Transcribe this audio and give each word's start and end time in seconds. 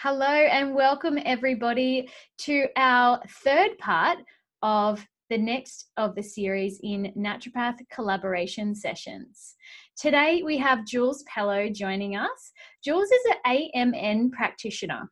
Hello, 0.00 0.26
and 0.26 0.74
welcome 0.74 1.18
everybody 1.24 2.06
to 2.40 2.66
our 2.76 3.18
third 3.42 3.78
part 3.78 4.18
of 4.60 5.02
the 5.30 5.38
next 5.38 5.86
of 5.96 6.14
the 6.14 6.22
series 6.22 6.78
in 6.82 7.14
naturopath 7.16 7.78
collaboration 7.90 8.74
sessions. 8.74 9.54
Today 9.98 10.42
we 10.44 10.58
have 10.58 10.84
Juels 10.84 11.24
Pellow 11.24 11.72
joining 11.72 12.14
us. 12.14 12.52
Juels 12.84 13.10
is 13.10 13.32
an 13.46 13.70
AMN 13.74 14.32
practitioner. 14.32 15.10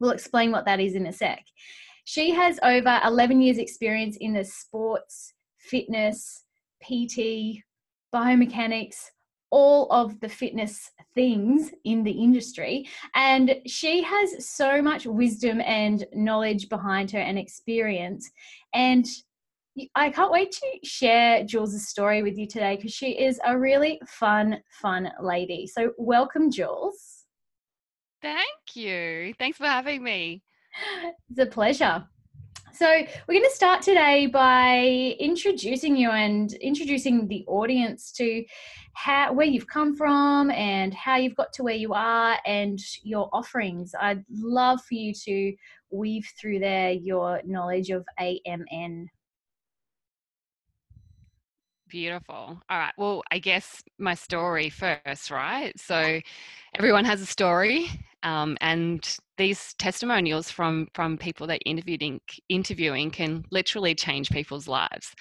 We'll 0.00 0.10
explain 0.10 0.50
what 0.50 0.64
that 0.64 0.80
is 0.80 0.96
in 0.96 1.06
a 1.06 1.12
sec. 1.12 1.44
She 2.02 2.32
has 2.32 2.58
over 2.64 3.00
11 3.04 3.40
years' 3.40 3.58
experience 3.58 4.16
in 4.16 4.32
the 4.32 4.44
sports, 4.44 5.32
fitness, 5.58 6.42
PT, 6.82 7.62
biomechanics, 8.12 8.96
all 9.50 9.90
of 9.90 10.20
the 10.20 10.28
fitness 10.28 10.90
things 11.14 11.70
in 11.84 12.04
the 12.04 12.10
industry. 12.10 12.86
And 13.14 13.56
she 13.66 14.02
has 14.02 14.46
so 14.46 14.80
much 14.82 15.06
wisdom 15.06 15.60
and 15.60 16.06
knowledge 16.12 16.68
behind 16.68 17.10
her 17.12 17.18
and 17.18 17.38
experience. 17.38 18.30
And 18.74 19.06
I 19.94 20.10
can't 20.10 20.32
wait 20.32 20.52
to 20.52 20.66
share 20.84 21.44
Juels' 21.44 21.86
story 21.86 22.22
with 22.22 22.36
you 22.36 22.46
today 22.46 22.76
because 22.76 22.92
she 22.92 23.18
is 23.18 23.40
a 23.44 23.58
really 23.58 24.00
fun, 24.06 24.58
fun 24.70 25.10
lady. 25.20 25.66
So, 25.66 25.92
welcome, 25.98 26.50
Juels. 26.50 27.24
Thank 28.22 28.74
you. 28.74 29.34
Thanks 29.38 29.58
for 29.58 29.66
having 29.66 30.02
me. 30.02 30.42
It's 31.30 31.40
a 31.40 31.46
pleasure. 31.46 32.06
So, 32.72 32.86
we're 32.86 33.34
going 33.34 33.48
to 33.48 33.54
start 33.54 33.82
today 33.82 34.26
by 34.26 35.16
introducing 35.18 35.96
you 35.96 36.10
and 36.10 36.52
introducing 36.54 37.28
the 37.28 37.44
audience 37.46 38.12
to 38.12 38.44
how 38.98 39.32
where 39.32 39.46
you've 39.46 39.68
come 39.68 39.94
from 39.94 40.50
and 40.50 40.92
how 40.92 41.16
you've 41.16 41.36
got 41.36 41.52
to 41.52 41.62
where 41.62 41.74
you 41.74 41.92
are 41.92 42.36
and 42.44 42.80
your 43.04 43.28
offerings. 43.32 43.94
I'd 44.00 44.24
love 44.28 44.80
for 44.82 44.94
you 44.94 45.14
to 45.24 45.54
weave 45.92 46.28
through 46.40 46.58
there 46.58 46.90
your 46.90 47.40
knowledge 47.44 47.90
of 47.90 48.04
AMN. 48.18 49.06
Beautiful. 51.88 52.60
All 52.68 52.78
right. 52.78 52.92
Well, 52.98 53.22
I 53.30 53.38
guess 53.38 53.82
my 53.98 54.14
story 54.14 54.68
first, 54.68 55.30
right? 55.30 55.72
So 55.78 56.20
everyone 56.76 57.04
has 57.06 57.22
a 57.22 57.26
story, 57.26 57.86
um, 58.24 58.58
and 58.60 59.16
these 59.38 59.74
testimonials 59.78 60.50
from 60.50 60.88
from 60.94 61.16
people 61.16 61.46
that 61.46 61.60
interviewing 61.64 62.20
interviewing 62.50 63.10
can 63.10 63.44
literally 63.50 63.94
change 63.94 64.28
people's 64.30 64.68
lives. 64.68 65.14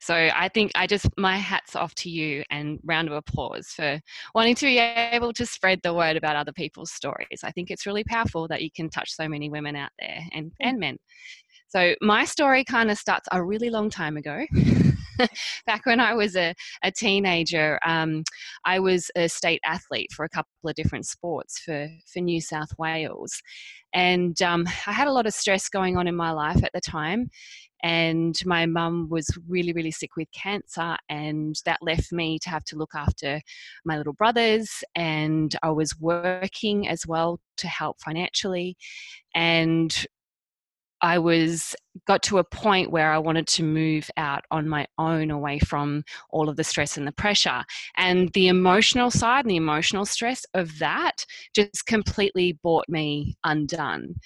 So 0.00 0.14
I 0.14 0.48
think 0.48 0.72
I 0.76 0.86
just 0.86 1.06
my 1.18 1.36
hats 1.36 1.76
off 1.76 1.94
to 1.96 2.10
you 2.10 2.42
and 2.50 2.78
round 2.84 3.08
of 3.08 3.14
applause 3.14 3.68
for 3.68 4.00
wanting 4.34 4.54
to 4.56 4.66
be 4.66 4.78
able 4.78 5.32
to 5.34 5.44
spread 5.44 5.80
the 5.82 5.92
word 5.94 6.16
about 6.16 6.36
other 6.36 6.52
people's 6.52 6.92
stories. 6.92 7.40
I 7.44 7.50
think 7.50 7.70
it's 7.70 7.86
really 7.86 8.04
powerful 8.04 8.48
that 8.48 8.62
you 8.62 8.70
can 8.70 8.88
touch 8.88 9.12
so 9.12 9.28
many 9.28 9.50
women 9.50 9.76
out 9.76 9.90
there 9.98 10.20
and 10.32 10.52
and 10.60 10.78
men. 10.80 10.96
So 11.68 11.94
my 12.02 12.24
story 12.24 12.64
kind 12.64 12.90
of 12.90 12.98
starts 12.98 13.28
a 13.32 13.42
really 13.44 13.70
long 13.70 13.90
time 13.90 14.16
ago. 14.16 14.46
back 15.66 15.86
when 15.86 16.00
I 16.00 16.14
was 16.14 16.36
a, 16.36 16.54
a 16.82 16.90
teenager, 16.90 17.78
um, 17.86 18.24
I 18.64 18.78
was 18.80 19.10
a 19.16 19.28
state 19.28 19.60
athlete 19.64 20.12
for 20.12 20.24
a 20.24 20.28
couple 20.28 20.50
of 20.64 20.74
different 20.74 21.06
sports 21.06 21.58
for, 21.58 21.88
for 22.12 22.20
New 22.20 22.40
South 22.40 22.70
Wales. 22.78 23.42
And 23.92 24.40
um, 24.42 24.66
I 24.86 24.92
had 24.92 25.08
a 25.08 25.12
lot 25.12 25.26
of 25.26 25.34
stress 25.34 25.68
going 25.68 25.96
on 25.96 26.08
in 26.08 26.16
my 26.16 26.32
life 26.32 26.62
at 26.64 26.72
the 26.74 26.80
time. 26.80 27.30
And 27.82 28.34
my 28.46 28.64
mum 28.64 29.08
was 29.10 29.28
really, 29.46 29.74
really 29.74 29.90
sick 29.90 30.16
with 30.16 30.28
cancer, 30.32 30.96
and 31.10 31.54
that 31.66 31.80
left 31.82 32.12
me 32.12 32.38
to 32.38 32.48
have 32.48 32.64
to 32.64 32.76
look 32.76 32.92
after 32.94 33.42
my 33.84 33.98
little 33.98 34.14
brothers. 34.14 34.82
And 34.96 35.54
I 35.62 35.70
was 35.70 35.94
working 36.00 36.88
as 36.88 37.06
well 37.06 37.40
to 37.58 37.68
help 37.68 38.00
financially. 38.00 38.78
And 39.34 40.06
I 41.02 41.18
was 41.18 41.76
got 42.06 42.22
to 42.24 42.38
a 42.38 42.44
point 42.44 42.90
where 42.90 43.12
I 43.12 43.18
wanted 43.18 43.46
to 43.48 43.62
move 43.62 44.10
out 44.16 44.44
on 44.50 44.68
my 44.68 44.86
own 44.98 45.30
away 45.30 45.58
from 45.58 46.04
all 46.30 46.48
of 46.48 46.56
the 46.56 46.64
stress 46.64 46.96
and 46.96 47.06
the 47.06 47.12
pressure. 47.12 47.64
And 47.96 48.30
the 48.30 48.48
emotional 48.48 49.10
side 49.10 49.44
and 49.44 49.50
the 49.50 49.56
emotional 49.56 50.04
stress 50.04 50.44
of 50.54 50.78
that 50.78 51.24
just 51.54 51.86
completely 51.86 52.58
brought 52.62 52.88
me 52.88 53.36
undone. 53.44 54.16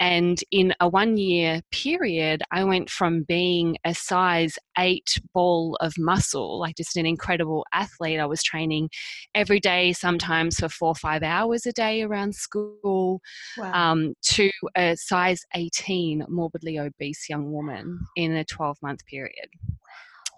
And 0.00 0.38
in 0.52 0.74
a 0.78 0.88
one 0.88 1.16
year 1.16 1.60
period, 1.72 2.42
I 2.52 2.62
went 2.62 2.88
from 2.88 3.24
being 3.24 3.76
a 3.84 3.94
size 3.94 4.56
eight 4.78 5.20
ball 5.34 5.76
of 5.80 5.98
muscle, 5.98 6.60
like 6.60 6.76
just 6.76 6.96
an 6.96 7.04
incredible 7.04 7.66
athlete. 7.72 8.20
I 8.20 8.26
was 8.26 8.42
training 8.42 8.90
every 9.34 9.58
day, 9.58 9.92
sometimes 9.92 10.60
for 10.60 10.68
four 10.68 10.90
or 10.90 10.94
five 10.94 11.24
hours 11.24 11.66
a 11.66 11.72
day 11.72 12.02
around 12.02 12.36
school, 12.36 13.20
wow. 13.56 13.72
um, 13.72 14.14
to 14.22 14.50
a 14.76 14.94
size 14.96 15.40
18 15.56 16.26
morbidly 16.28 16.78
obese 16.78 17.17
young 17.28 17.52
woman 17.52 18.00
in 18.16 18.32
a 18.36 18.44
12 18.44 18.78
month 18.82 19.04
period. 19.06 19.48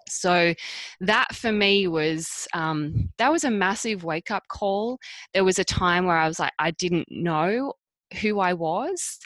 So 0.07 0.53
that 0.99 1.33
for 1.33 1.51
me 1.51 1.87
was 1.87 2.47
um, 2.53 3.09
that 3.17 3.31
was 3.31 3.43
a 3.43 3.51
massive 3.51 4.03
wake 4.03 4.29
up 4.29 4.43
call. 4.49 4.99
There 5.33 5.45
was 5.45 5.57
a 5.57 5.63
time 5.63 6.05
where 6.05 6.17
i 6.17 6.27
was 6.27 6.37
like 6.37 6.51
i 6.59 6.71
didn't 6.71 7.07
know 7.09 7.73
who 8.19 8.39
I 8.39 8.53
was, 8.53 9.19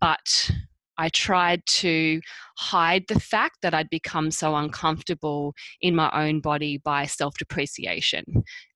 but 0.00 0.50
I 0.96 1.08
tried 1.10 1.64
to 1.66 2.20
hide 2.56 3.04
the 3.08 3.20
fact 3.20 3.58
that 3.62 3.72
I'd 3.72 3.90
become 3.90 4.30
so 4.30 4.56
uncomfortable 4.56 5.54
in 5.80 5.94
my 5.94 6.10
own 6.12 6.40
body 6.40 6.78
by 6.78 7.06
self 7.06 7.36
depreciation 7.38 8.24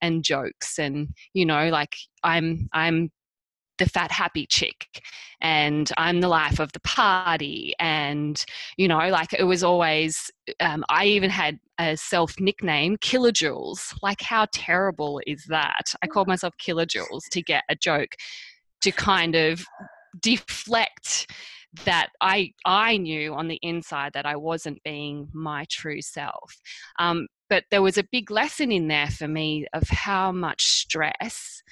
and 0.00 0.22
jokes 0.22 0.78
and 0.78 1.08
you 1.34 1.44
know 1.44 1.68
like 1.68 1.96
I'm 2.22 2.68
I'm 2.72 3.10
the 3.82 3.90
fat 3.90 4.12
happy 4.12 4.46
chick 4.46 5.02
and 5.40 5.90
I'm 5.96 6.20
the 6.20 6.28
life 6.28 6.60
of 6.60 6.72
the 6.72 6.80
party 6.80 7.74
and 7.80 8.42
you 8.76 8.86
know 8.86 9.08
like 9.08 9.32
it 9.32 9.42
was 9.42 9.64
always 9.64 10.30
um, 10.60 10.84
I 10.88 11.06
even 11.06 11.30
had 11.30 11.58
a 11.80 11.96
self 11.96 12.38
nickname 12.38 12.96
kilojoules 12.98 13.92
like 14.00 14.20
how 14.20 14.46
terrible 14.52 15.20
is 15.26 15.44
that? 15.48 15.82
I 16.00 16.06
called 16.06 16.28
myself 16.28 16.54
kilojoules 16.64 17.28
to 17.32 17.42
get 17.42 17.64
a 17.68 17.74
joke 17.74 18.14
to 18.82 18.92
kind 18.92 19.34
of 19.34 19.64
deflect 20.20 21.28
that 21.84 22.10
I 22.20 22.52
I 22.64 22.98
knew 22.98 23.34
on 23.34 23.48
the 23.48 23.58
inside 23.62 24.12
that 24.12 24.26
I 24.26 24.36
wasn't 24.36 24.82
being 24.84 25.28
my 25.32 25.64
true 25.68 26.02
self. 26.02 26.60
Um, 27.00 27.26
but 27.48 27.64
there 27.72 27.82
was 27.82 27.98
a 27.98 28.04
big 28.12 28.30
lesson 28.30 28.70
in 28.70 28.86
there 28.86 29.10
for 29.10 29.26
me 29.26 29.66
of 29.72 29.88
how 29.88 30.30
much 30.30 30.68
stress 30.68 31.62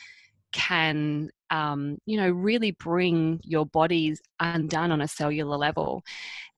can 0.53 1.31
um, 1.51 1.99
you 2.07 2.17
know 2.17 2.31
really 2.31 2.73
bring 2.73 3.41
your 3.43 3.67
body 3.67 4.17
undone 4.39 4.93
on 4.93 5.01
a 5.01 5.09
cellular 5.09 5.57
level 5.57 6.03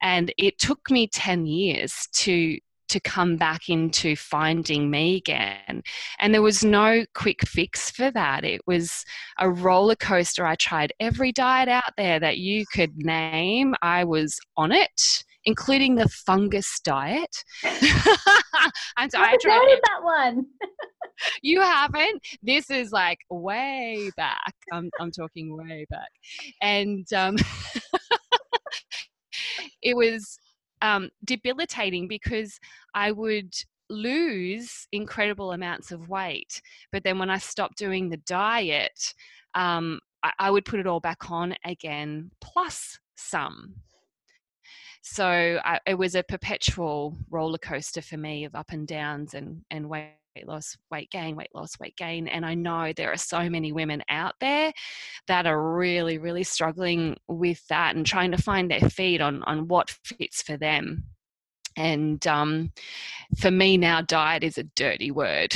and 0.02 0.32
it 0.38 0.58
took 0.58 0.90
me 0.90 1.06
10 1.06 1.46
years 1.46 2.08
to 2.12 2.58
to 2.92 3.00
come 3.00 3.36
back 3.36 3.70
into 3.70 4.14
finding 4.14 4.90
me 4.90 5.16
again. 5.16 5.82
And 6.18 6.34
there 6.34 6.42
was 6.42 6.62
no 6.62 7.06
quick 7.14 7.40
fix 7.48 7.90
for 7.90 8.10
that. 8.10 8.44
It 8.44 8.60
was 8.66 9.04
a 9.38 9.48
roller 9.48 9.96
coaster. 9.96 10.44
I 10.44 10.56
tried 10.56 10.92
every 11.00 11.32
diet 11.32 11.70
out 11.70 11.94
there 11.96 12.20
that 12.20 12.36
you 12.36 12.66
could 12.66 12.94
name, 12.98 13.74
I 13.80 14.04
was 14.04 14.38
on 14.56 14.72
it. 14.72 15.24
Including 15.44 15.96
the 15.96 16.08
fungus 16.08 16.78
diet. 16.84 17.34
and 17.64 19.10
so 19.10 19.18
I, 19.18 19.32
I 19.32 19.36
tried 19.40 19.80
that 19.82 20.04
one. 20.04 20.46
you 21.42 21.60
haven't. 21.60 22.22
This 22.42 22.70
is 22.70 22.92
like 22.92 23.18
way 23.30 24.10
back. 24.16 24.54
I'm, 24.72 24.90
I'm 25.00 25.10
talking 25.10 25.56
way 25.56 25.86
back, 25.90 26.10
and 26.60 27.10
um, 27.12 27.36
it 29.82 29.96
was 29.96 30.38
um, 30.80 31.10
debilitating 31.24 32.08
because 32.08 32.58
I 32.94 33.12
would 33.12 33.52
lose 33.88 34.86
incredible 34.92 35.52
amounts 35.52 35.92
of 35.92 36.08
weight. 36.08 36.60
But 36.90 37.04
then 37.04 37.18
when 37.18 37.30
I 37.30 37.38
stopped 37.38 37.78
doing 37.78 38.08
the 38.08 38.16
diet, 38.18 39.14
um, 39.54 40.00
I, 40.22 40.32
I, 40.38 40.50
would 40.50 40.64
put 40.64 40.80
it 40.80 40.86
all 40.86 41.00
back 41.00 41.30
on 41.30 41.54
again, 41.64 42.30
plus 42.40 42.98
some. 43.16 43.74
So 45.02 45.60
I, 45.64 45.80
it 45.86 45.94
was 45.94 46.14
a 46.14 46.22
perpetual 46.22 47.16
roller 47.30 47.58
coaster 47.58 48.00
for 48.00 48.16
me 48.16 48.44
of 48.44 48.54
up 48.54 48.70
and 48.70 48.86
downs 48.86 49.34
and, 49.34 49.62
and 49.70 49.88
weight 49.88 50.12
weight 50.34 50.48
loss, 50.48 50.76
weight 50.90 51.10
gain, 51.10 51.36
weight 51.36 51.54
loss, 51.54 51.78
weight 51.78 51.96
gain. 51.96 52.28
And 52.28 52.44
I 52.44 52.54
know 52.54 52.92
there 52.92 53.12
are 53.12 53.16
so 53.16 53.48
many 53.48 53.72
women 53.72 54.02
out 54.08 54.34
there 54.40 54.72
that 55.26 55.46
are 55.46 55.74
really, 55.76 56.18
really 56.18 56.44
struggling 56.44 57.16
with 57.28 57.66
that 57.68 57.96
and 57.96 58.06
trying 58.06 58.30
to 58.32 58.42
find 58.42 58.70
their 58.70 58.88
feet 58.88 59.20
on, 59.20 59.42
on 59.44 59.68
what 59.68 59.90
fits 59.90 60.42
for 60.42 60.56
them. 60.56 61.04
And 61.76 62.26
um, 62.26 62.70
for 63.38 63.50
me 63.50 63.78
now, 63.78 64.02
diet 64.02 64.44
is 64.44 64.58
a 64.58 64.64
dirty 64.64 65.10
word. 65.10 65.54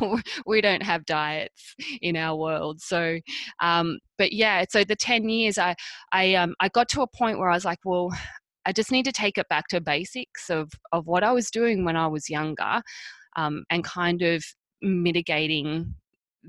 we 0.46 0.60
don't 0.60 0.84
have 0.84 1.04
diets 1.04 1.74
in 2.00 2.16
our 2.16 2.36
world. 2.36 2.80
So, 2.80 3.18
um, 3.60 3.98
but 4.18 4.32
yeah, 4.32 4.64
so 4.70 4.84
the 4.84 4.94
10 4.94 5.28
years, 5.28 5.58
I, 5.58 5.74
I, 6.12 6.34
um, 6.34 6.54
I 6.60 6.68
got 6.68 6.88
to 6.90 7.02
a 7.02 7.08
point 7.08 7.40
where 7.40 7.50
I 7.50 7.54
was 7.54 7.64
like, 7.64 7.80
well, 7.84 8.12
I 8.66 8.72
just 8.72 8.92
need 8.92 9.04
to 9.04 9.12
take 9.12 9.38
it 9.38 9.48
back 9.48 9.68
to 9.68 9.80
basics 9.80 10.50
of, 10.50 10.70
of 10.92 11.06
what 11.06 11.22
I 11.22 11.32
was 11.32 11.50
doing 11.50 11.84
when 11.84 11.96
I 11.96 12.08
was 12.08 12.28
younger 12.28 12.82
um, 13.36 13.64
and 13.70 13.84
kind 13.84 14.22
of 14.22 14.44
mitigating 14.82 15.94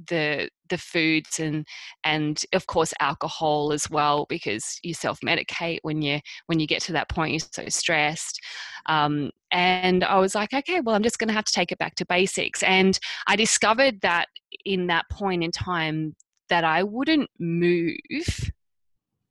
the 0.10 0.48
the 0.70 0.78
foods 0.78 1.40
and 1.40 1.66
and 2.04 2.44
of 2.54 2.68
course 2.68 2.94
alcohol 3.00 3.72
as 3.74 3.90
well 3.90 4.28
because 4.30 4.80
you 4.84 4.94
self 4.94 5.20
medicate 5.26 5.80
when 5.82 6.02
you 6.04 6.20
when 6.46 6.60
you 6.60 6.68
get 6.68 6.82
to 6.84 6.92
that 6.92 7.10
point 7.10 7.32
you're 7.32 7.40
so 7.40 7.68
stressed. 7.70 8.40
Um, 8.88 9.32
and 9.52 10.04
I 10.04 10.20
was 10.20 10.36
like 10.36 10.54
okay 10.54 10.82
well 10.82 10.96
I'm 10.96 11.04
just 11.04 11.20
going 11.20 11.30
to 11.30 11.34
have 11.34 11.46
to 11.46 11.54
take 11.54 11.72
it 11.72 11.78
back 11.80 11.96
to 11.96 12.06
basics. 12.06 12.62
And 12.64 13.00
I 13.28 13.36
discovered 13.36 14.02
that 14.02 14.28
in 14.66 14.88
that 14.88 15.06
point 15.10 15.44
in 15.44 15.52
time 15.52 16.16
that 16.50 16.64
I 16.64 16.84
wouldn't 16.84 17.30
move 17.40 18.52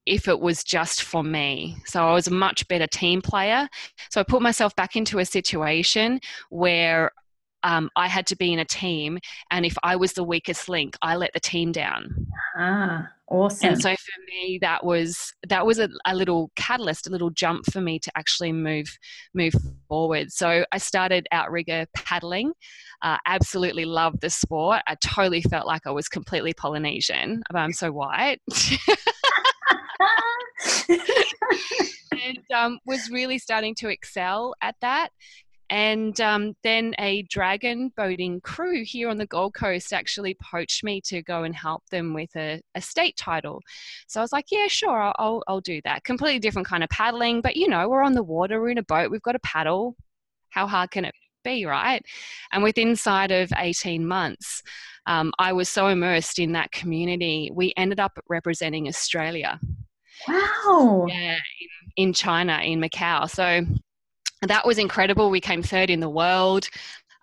if 0.07 0.29
it 0.29 0.41
was 0.41 0.63
just 0.65 1.03
for 1.03 1.23
me. 1.23 1.77
So 1.85 2.07
I 2.07 2.15
was 2.15 2.29
a 2.29 2.33
much 2.33 2.67
better 2.69 2.87
team 2.87 3.21
player. 3.21 3.69
So 4.11 4.21
I 4.21 4.25
put 4.25 4.41
myself 4.41 4.75
back 4.77 4.97
into 4.97 5.19
a 5.19 5.25
situation 5.25 6.21
where 6.49 7.11
um, 7.63 7.91
I 7.97 8.07
had 8.07 8.27
to 8.29 8.37
be 8.37 8.53
in 8.53 8.61
a 8.61 8.65
team, 8.65 9.19
and 9.51 9.67
if 9.67 9.77
I 9.83 9.97
was 9.97 10.13
the 10.13 10.23
weakest 10.23 10.69
link, 10.69 10.97
I 11.03 11.17
let 11.17 11.33
the 11.33 11.41
team 11.41 11.73
down. 11.73 12.15
Ah, 12.57 13.09
awesome! 13.29 13.71
And 13.71 13.83
so 13.83 13.91
for 13.91 14.21
me, 14.29 14.59
that 14.63 14.85
was 14.85 15.33
that 15.49 15.67
was 15.67 15.81
a, 15.81 15.89
a 16.07 16.15
little 16.15 16.53
catalyst, 16.55 17.09
a 17.09 17.11
little 17.11 17.31
jump 17.31 17.67
for 17.73 17.81
me 17.81 17.99
to 17.99 18.13
actually 18.17 18.53
move 18.53 18.87
move 19.35 19.55
forward. 19.89 20.31
So 20.31 20.65
I 20.71 20.79
started 20.79 21.27
outrigger 21.33 21.87
paddling. 21.93 22.53
Uh, 23.03 23.19
absolutely 23.27 23.85
loved 23.85 24.21
the 24.21 24.31
sport. 24.31 24.83
I 24.87 24.95
totally 25.03 25.43
felt 25.43 25.67
like 25.67 25.87
I 25.87 25.91
was 25.91 26.09
completely 26.09 26.55
Polynesian, 26.55 27.43
but 27.51 27.59
I'm 27.59 27.73
so 27.73 27.91
white. 27.91 28.41
and 32.13 32.39
um, 32.55 32.79
was 32.87 33.11
really 33.11 33.39
starting 33.39 33.75
to 33.77 33.89
excel 33.89 34.55
at 34.61 34.77
that. 34.81 35.11
And 35.69 36.21
um, 36.21 36.55
then 36.63 36.95
a 36.99 37.23
dragon 37.23 37.91
boating 37.97 38.41
crew 38.41 38.85
here 38.85 39.09
on 39.09 39.17
the 39.17 39.27
Gold 39.27 39.55
Coast 39.55 39.93
actually 39.93 40.37
poached 40.41 40.85
me 40.85 41.01
to 41.07 41.23
go 41.23 41.43
and 41.43 41.55
help 41.55 41.83
them 41.91 42.15
with 42.15 42.31
a, 42.37 42.61
a 42.77 42.81
state 42.81 43.17
title. 43.17 43.61
So 44.07 44.21
I 44.21 44.23
was 44.23 44.33
like, 44.33 44.47
yeah, 44.53 44.69
sure, 44.69 45.13
I'll, 45.19 45.43
I'll, 45.49 45.61
do 45.61 45.81
that. 45.85 46.05
Completely 46.05 46.39
different 46.39 46.69
kind 46.69 46.85
of 46.85 46.91
paddling, 46.91 47.41
but 47.41 47.57
you 47.57 47.67
know, 47.67 47.89
we're 47.89 48.05
on 48.05 48.13
the 48.13 48.23
water, 48.23 48.61
we're 48.61 48.71
in 48.71 48.79
a 48.79 48.85
boat, 48.85 49.11
we've 49.11 49.23
got 49.23 49.35
a 49.35 49.41
paddle. 49.41 49.97
How 50.51 50.69
hard 50.69 50.93
can 50.93 51.05
it 51.05 51.15
be, 51.43 51.67
right? 51.67 52.03
And 52.53 52.63
within 52.63 52.91
inside 52.91 53.33
of 53.33 53.53
18 53.57 54.07
months, 54.07 54.63
um, 55.07 55.33
I 55.39 55.53
was 55.53 55.69
so 55.69 55.89
immersed 55.89 56.39
in 56.39 56.53
that 56.53 56.71
community, 56.73 57.51
we 57.53 57.73
ended 57.77 57.99
up 57.99 58.19
representing 58.29 58.87
Australia. 58.87 59.59
Wow. 60.29 61.07
Yeah, 61.09 61.37
in, 61.97 62.09
in 62.09 62.13
China, 62.13 62.61
in 62.63 62.81
Macau. 62.81 63.29
So 63.31 63.65
that 64.43 64.67
was 64.67 64.79
incredible. 64.79 65.31
We 65.31 65.41
came 65.41 65.63
third 65.63 65.91
in 65.91 66.01
the 66.01 66.11
world. 66.11 66.69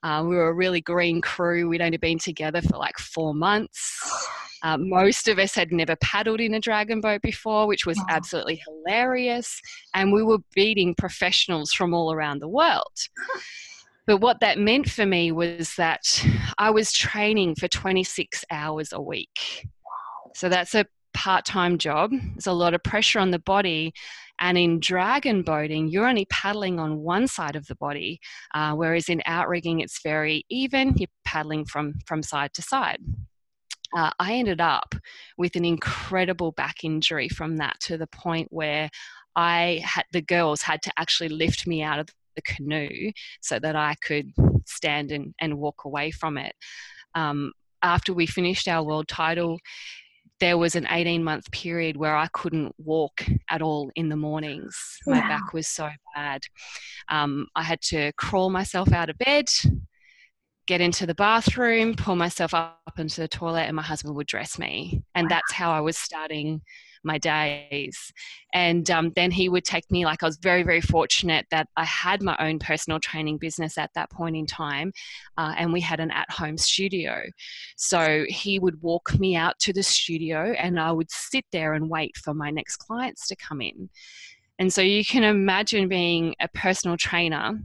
Uh, 0.03 0.23
we 0.27 0.35
were 0.35 0.49
a 0.49 0.53
really 0.53 0.81
green 0.81 1.21
crew. 1.21 1.69
We'd 1.69 1.81
only 1.81 1.97
been 1.97 2.19
together 2.19 2.61
for 2.61 2.77
like 2.77 2.97
four 2.97 3.33
months. 3.33 3.99
Uh, 4.65 4.77
most 4.77 5.27
of 5.27 5.39
us 5.39 5.53
had 5.53 5.73
never 5.73 5.93
paddled 5.97 6.39
in 6.39 6.53
a 6.53 6.59
dragon 6.61 7.01
boat 7.01 7.21
before, 7.21 7.67
which 7.67 7.85
was 7.85 8.01
absolutely 8.09 8.63
hilarious. 8.65 9.59
And 9.93 10.13
we 10.13 10.23
were 10.23 10.37
beating 10.55 10.95
professionals 10.95 11.73
from 11.73 11.93
all 11.93 12.13
around 12.13 12.39
the 12.39 12.47
world. 12.47 12.93
But 14.05 14.17
what 14.17 14.41
that 14.41 14.57
meant 14.57 14.89
for 14.89 15.05
me 15.05 15.31
was 15.31 15.75
that 15.75 16.25
I 16.57 16.71
was 16.71 16.91
training 16.91 17.55
for 17.55 17.69
26 17.69 18.43
hours 18.51 18.91
a 18.91 19.01
week. 19.01 19.67
So 20.35 20.49
that's 20.49 20.75
a 20.75 20.85
part 21.13 21.45
time 21.45 21.77
job. 21.77 22.12
There's 22.12 22.48
a 22.48 22.54
lot 22.54 22.74
of 22.74 22.83
pressure 22.83 23.19
on 23.19 23.31
the 23.31 23.39
body. 23.39 23.94
And 24.39 24.57
in 24.57 24.80
dragon 24.80 25.44
boating, 25.44 25.88
you're 25.88 26.07
only 26.07 26.25
paddling 26.25 26.80
on 26.80 27.00
one 27.00 27.27
side 27.27 27.56
of 27.56 27.68
the 27.68 27.75
body, 27.75 28.19
uh, 28.56 28.74
whereas 28.74 29.07
in 29.07 29.21
outrigging, 29.25 29.80
it's 29.80 30.01
very 30.01 30.44
even. 30.50 30.95
You're 30.98 31.07
paddling 31.24 31.65
from, 31.65 31.94
from 32.06 32.24
side 32.24 32.54
to 32.56 32.62
side. 32.62 32.98
Uh, 33.95 34.10
I 34.19 34.33
ended 34.33 34.60
up 34.60 34.95
with 35.38 35.56
an 35.56 35.65
incredible 35.65 36.51
back 36.51 36.83
injury 36.83 37.30
from 37.30 37.57
that 37.57 37.80
to 37.81 37.98
the 37.98 38.07
point 38.07 38.48
where 38.50 38.89
I 39.36 39.81
had 39.83 40.06
the 40.12 40.21
girls 40.21 40.63
had 40.63 40.81
to 40.83 40.92
actually 40.98 41.30
lift 41.30 41.68
me 41.68 41.83
out 41.83 42.00
of 42.00 42.10
the 42.36 42.42
canoe 42.42 43.12
so 43.42 43.60
that 43.60 43.75
I 43.75 43.95
could 44.04 44.31
stand 44.65 45.12
and, 45.12 45.36
and 45.39 45.60
walk 45.60 45.86
away 45.86 46.12
from 46.12 46.38
it. 46.38 46.56
Um, 47.15 47.51
after 47.83 48.13
we 48.13 48.25
finished 48.25 48.68
our 48.68 48.83
world 48.83 49.07
title, 49.07 49.60
there 50.43 50.57
was 50.57 50.75
an 50.75 50.85
18 50.89 51.23
month 51.23 51.49
period 51.51 51.95
where 51.95 52.17
I 52.17 52.27
couldn't 52.33 52.75
walk 52.77 53.23
at 53.49 53.61
all 53.61 53.89
in 53.95 54.09
the 54.09 54.17
mornings. 54.17 54.75
My 55.05 55.21
wow. 55.21 55.27
back 55.29 55.53
was 55.53 55.69
so 55.69 55.89
bad. 56.13 56.41
Um, 57.07 57.47
I 57.55 57.63
had 57.63 57.79
to 57.83 58.11
crawl 58.17 58.49
myself 58.49 58.91
out 58.91 59.09
of 59.09 59.17
bed, 59.17 59.45
get 60.67 60.81
into 60.81 61.05
the 61.05 61.15
bathroom, 61.15 61.95
pull 61.95 62.17
myself 62.17 62.53
up 62.53 62.77
into 62.97 63.21
the 63.21 63.29
toilet, 63.29 63.67
and 63.67 63.75
my 63.77 63.83
husband 63.83 64.17
would 64.17 64.27
dress 64.27 64.59
me. 64.59 65.01
And 65.15 65.29
wow. 65.29 65.37
that's 65.37 65.53
how 65.53 65.71
I 65.71 65.79
was 65.79 65.97
starting 65.97 66.61
my 67.03 67.17
days. 67.17 68.11
And 68.53 68.89
um, 68.91 69.11
then 69.15 69.31
he 69.31 69.50
would 69.50 69.65
take 69.65 69.89
me, 69.91 70.05
like, 70.05 70.23
I 70.23 70.27
was 70.27 70.38
very, 70.38 70.63
very 70.63 70.81
fortunate 70.81 71.45
that 71.51 71.67
I 71.75 71.85
had 71.85 72.21
my 72.21 72.35
own 72.39 72.59
personal 72.59 73.00
training 73.00 73.38
business 73.38 73.77
at 73.77 73.91
that 73.95 74.11
point 74.11 74.35
in 74.35 74.45
time. 74.45 74.91
Uh, 75.38 75.53
and 75.57 75.73
we 75.73 75.81
had 75.81 76.00
an 76.00 76.11
at 76.11 76.29
home 76.31 76.57
studio. 76.57 77.23
So 77.77 78.25
he 78.29 78.59
would 78.59 78.81
walk 78.81 79.19
me 79.19 79.35
out 79.35 79.59
to 79.59 79.73
the 79.73 79.83
studio 79.83 80.53
and 80.53 80.79
I 80.79 80.91
would 80.91 81.11
sit 81.11 81.45
there 81.51 81.73
and 81.73 81.89
wait 81.89 82.15
for 82.17 82.33
my 82.33 82.51
next 82.51 82.77
clients 82.77 83.27
to 83.27 83.35
come 83.35 83.61
in. 83.61 83.89
And 84.59 84.71
so 84.71 84.81
you 84.81 85.03
can 85.03 85.23
imagine 85.23 85.88
being 85.88 86.35
a 86.39 86.47
personal 86.47 86.95
trainer 86.95 87.59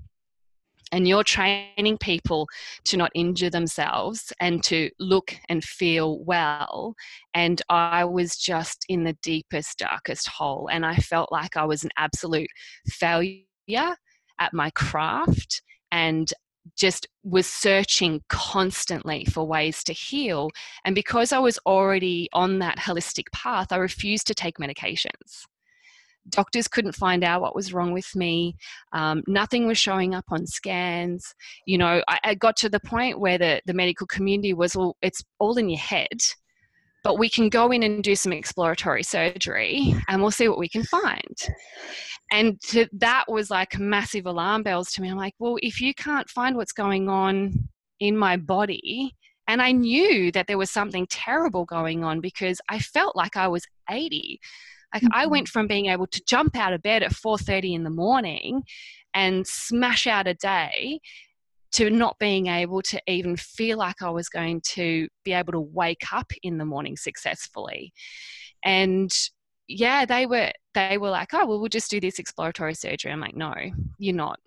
and 0.92 1.06
you're 1.06 1.24
training 1.24 1.98
people 1.98 2.46
to 2.84 2.96
not 2.96 3.10
injure 3.14 3.50
themselves 3.50 4.32
and 4.40 4.62
to 4.64 4.90
look 4.98 5.34
and 5.48 5.62
feel 5.64 6.22
well. 6.24 6.94
And 7.34 7.60
I 7.68 8.04
was 8.04 8.36
just 8.36 8.84
in 8.88 9.04
the 9.04 9.16
deepest, 9.22 9.78
darkest 9.78 10.28
hole. 10.28 10.68
And 10.70 10.84
I 10.84 10.96
felt 10.96 11.30
like 11.32 11.56
I 11.56 11.64
was 11.64 11.84
an 11.84 11.90
absolute 11.96 12.50
failure 12.88 13.44
at 13.68 14.52
my 14.52 14.70
craft 14.70 15.62
and 15.90 16.32
just 16.76 17.08
was 17.24 17.46
searching 17.46 18.22
constantly 18.28 19.24
for 19.24 19.46
ways 19.46 19.82
to 19.84 19.92
heal. 19.92 20.50
And 20.84 20.94
because 20.94 21.32
I 21.32 21.38
was 21.38 21.58
already 21.66 22.28
on 22.32 22.58
that 22.58 22.78
holistic 22.78 23.24
path, 23.32 23.72
I 23.72 23.76
refused 23.76 24.26
to 24.28 24.34
take 24.34 24.58
medications 24.58 25.46
doctors 26.28 26.68
couldn't 26.68 26.94
find 26.94 27.24
out 27.24 27.40
what 27.40 27.54
was 27.54 27.72
wrong 27.72 27.92
with 27.92 28.14
me. 28.14 28.56
Um, 28.92 29.22
nothing 29.26 29.66
was 29.66 29.78
showing 29.78 30.14
up 30.14 30.24
on 30.30 30.46
scans. 30.46 31.34
You 31.66 31.78
know, 31.78 32.02
I, 32.08 32.18
I, 32.24 32.34
got 32.34 32.56
to 32.58 32.68
the 32.68 32.80
point 32.80 33.20
where 33.20 33.38
the, 33.38 33.60
the 33.66 33.74
medical 33.74 34.06
community 34.06 34.54
was, 34.54 34.76
all, 34.76 34.96
it's 35.02 35.22
all 35.38 35.56
in 35.58 35.68
your 35.68 35.78
head, 35.78 36.20
but 37.04 37.18
we 37.18 37.28
can 37.28 37.48
go 37.48 37.70
in 37.70 37.82
and 37.82 38.02
do 38.02 38.16
some 38.16 38.32
exploratory 38.32 39.02
surgery 39.02 39.94
and 40.08 40.20
we'll 40.20 40.30
see 40.30 40.48
what 40.48 40.58
we 40.58 40.68
can 40.68 40.84
find. 40.84 41.36
And 42.30 42.60
to, 42.62 42.86
that 42.92 43.24
was 43.28 43.50
like 43.50 43.78
massive 43.78 44.26
alarm 44.26 44.62
bells 44.62 44.92
to 44.92 45.02
me. 45.02 45.10
I'm 45.10 45.16
like, 45.16 45.34
well, 45.38 45.56
if 45.62 45.80
you 45.80 45.94
can't 45.94 46.28
find 46.28 46.56
what's 46.56 46.72
going 46.72 47.08
on 47.08 47.68
in 48.00 48.16
my 48.16 48.36
body, 48.36 49.14
and 49.48 49.62
I 49.62 49.72
knew 49.72 50.30
that 50.32 50.46
there 50.46 50.58
was 50.58 50.70
something 50.70 51.06
terrible 51.08 51.64
going 51.64 52.04
on 52.04 52.20
because 52.20 52.60
I 52.68 52.78
felt 52.78 53.16
like 53.16 53.36
I 53.36 53.48
was 53.48 53.64
80. 53.90 54.38
Like 54.92 55.02
mm-hmm. 55.02 55.14
I 55.14 55.26
went 55.26 55.48
from 55.48 55.66
being 55.66 55.86
able 55.86 56.06
to 56.06 56.22
jump 56.26 56.56
out 56.56 56.72
of 56.72 56.82
bed 56.82 57.02
at 57.02 57.12
4:30 57.12 57.74
in 57.74 57.84
the 57.84 57.90
morning 57.90 58.62
and 59.14 59.46
smash 59.46 60.06
out 60.06 60.26
a 60.26 60.34
day 60.34 61.00
to 61.72 61.90
not 61.90 62.18
being 62.18 62.46
able 62.46 62.80
to 62.80 63.00
even 63.06 63.36
feel 63.36 63.78
like 63.78 64.00
I 64.00 64.10
was 64.10 64.28
going 64.28 64.62
to 64.68 65.08
be 65.24 65.32
able 65.32 65.52
to 65.52 65.60
wake 65.60 66.12
up 66.12 66.32
in 66.42 66.58
the 66.58 66.64
morning 66.64 66.96
successfully. 66.96 67.92
And 68.64 69.10
yeah, 69.66 70.06
they 70.06 70.24
were 70.26 70.52
they 70.74 70.96
were 70.98 71.10
like, 71.10 71.34
"Oh, 71.34 71.46
well 71.46 71.60
we'll 71.60 71.68
just 71.68 71.90
do 71.90 72.00
this 72.00 72.18
exploratory 72.18 72.74
surgery." 72.74 73.12
I'm 73.12 73.20
like, 73.20 73.36
"No, 73.36 73.54
you're 73.98 74.14
not." 74.14 74.40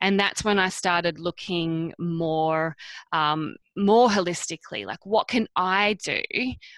And 0.00 0.18
that's 0.18 0.44
when 0.44 0.58
I 0.58 0.68
started 0.68 1.18
looking 1.18 1.92
more 1.98 2.76
um, 3.12 3.56
more 3.76 4.08
holistically 4.08 4.84
like 4.86 5.04
what 5.04 5.28
can 5.28 5.46
I 5.56 5.96
do 6.04 6.20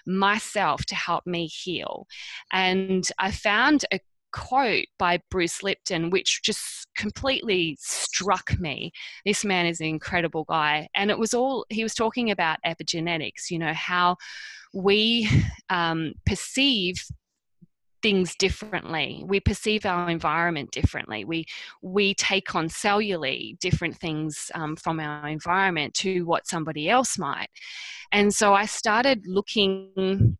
myself 0.05 0.85
to 0.85 0.95
help 0.95 1.25
me 1.25 1.47
heal 1.47 2.07
and 2.51 3.07
I 3.19 3.31
found 3.31 3.85
a 3.91 3.99
quote 4.31 4.85
by 4.97 5.19
Bruce 5.29 5.61
Lipton, 5.61 6.09
which 6.09 6.41
just 6.43 6.87
completely 6.95 7.77
struck 7.79 8.57
me. 8.59 8.91
This 9.25 9.43
man 9.43 9.65
is 9.65 9.79
an 9.79 9.87
incredible 9.87 10.45
guy. 10.45 10.87
And 10.95 11.11
it 11.11 11.19
was 11.19 11.33
all, 11.33 11.65
he 11.69 11.83
was 11.83 11.93
talking 11.93 12.31
about 12.31 12.59
epigenetics, 12.65 13.49
you 13.49 13.59
know, 13.59 13.73
how 13.73 14.17
we 14.73 15.29
um, 15.69 16.13
perceive 16.25 17.03
things 18.01 18.35
differently. 18.35 19.23
We 19.25 19.39
perceive 19.39 19.85
our 19.85 20.09
environment 20.09 20.71
differently. 20.71 21.25
We 21.25 21.45
we 21.81 22.13
take 22.13 22.55
on 22.55 22.69
cellularly 22.69 23.57
different 23.59 23.97
things 23.97 24.51
um, 24.53 24.75
from 24.75 24.99
our 24.99 25.27
environment 25.27 25.93
to 25.95 26.25
what 26.25 26.47
somebody 26.47 26.89
else 26.89 27.17
might. 27.17 27.49
And 28.11 28.33
so 28.33 28.53
I 28.53 28.65
started 28.65 29.25
looking 29.25 30.37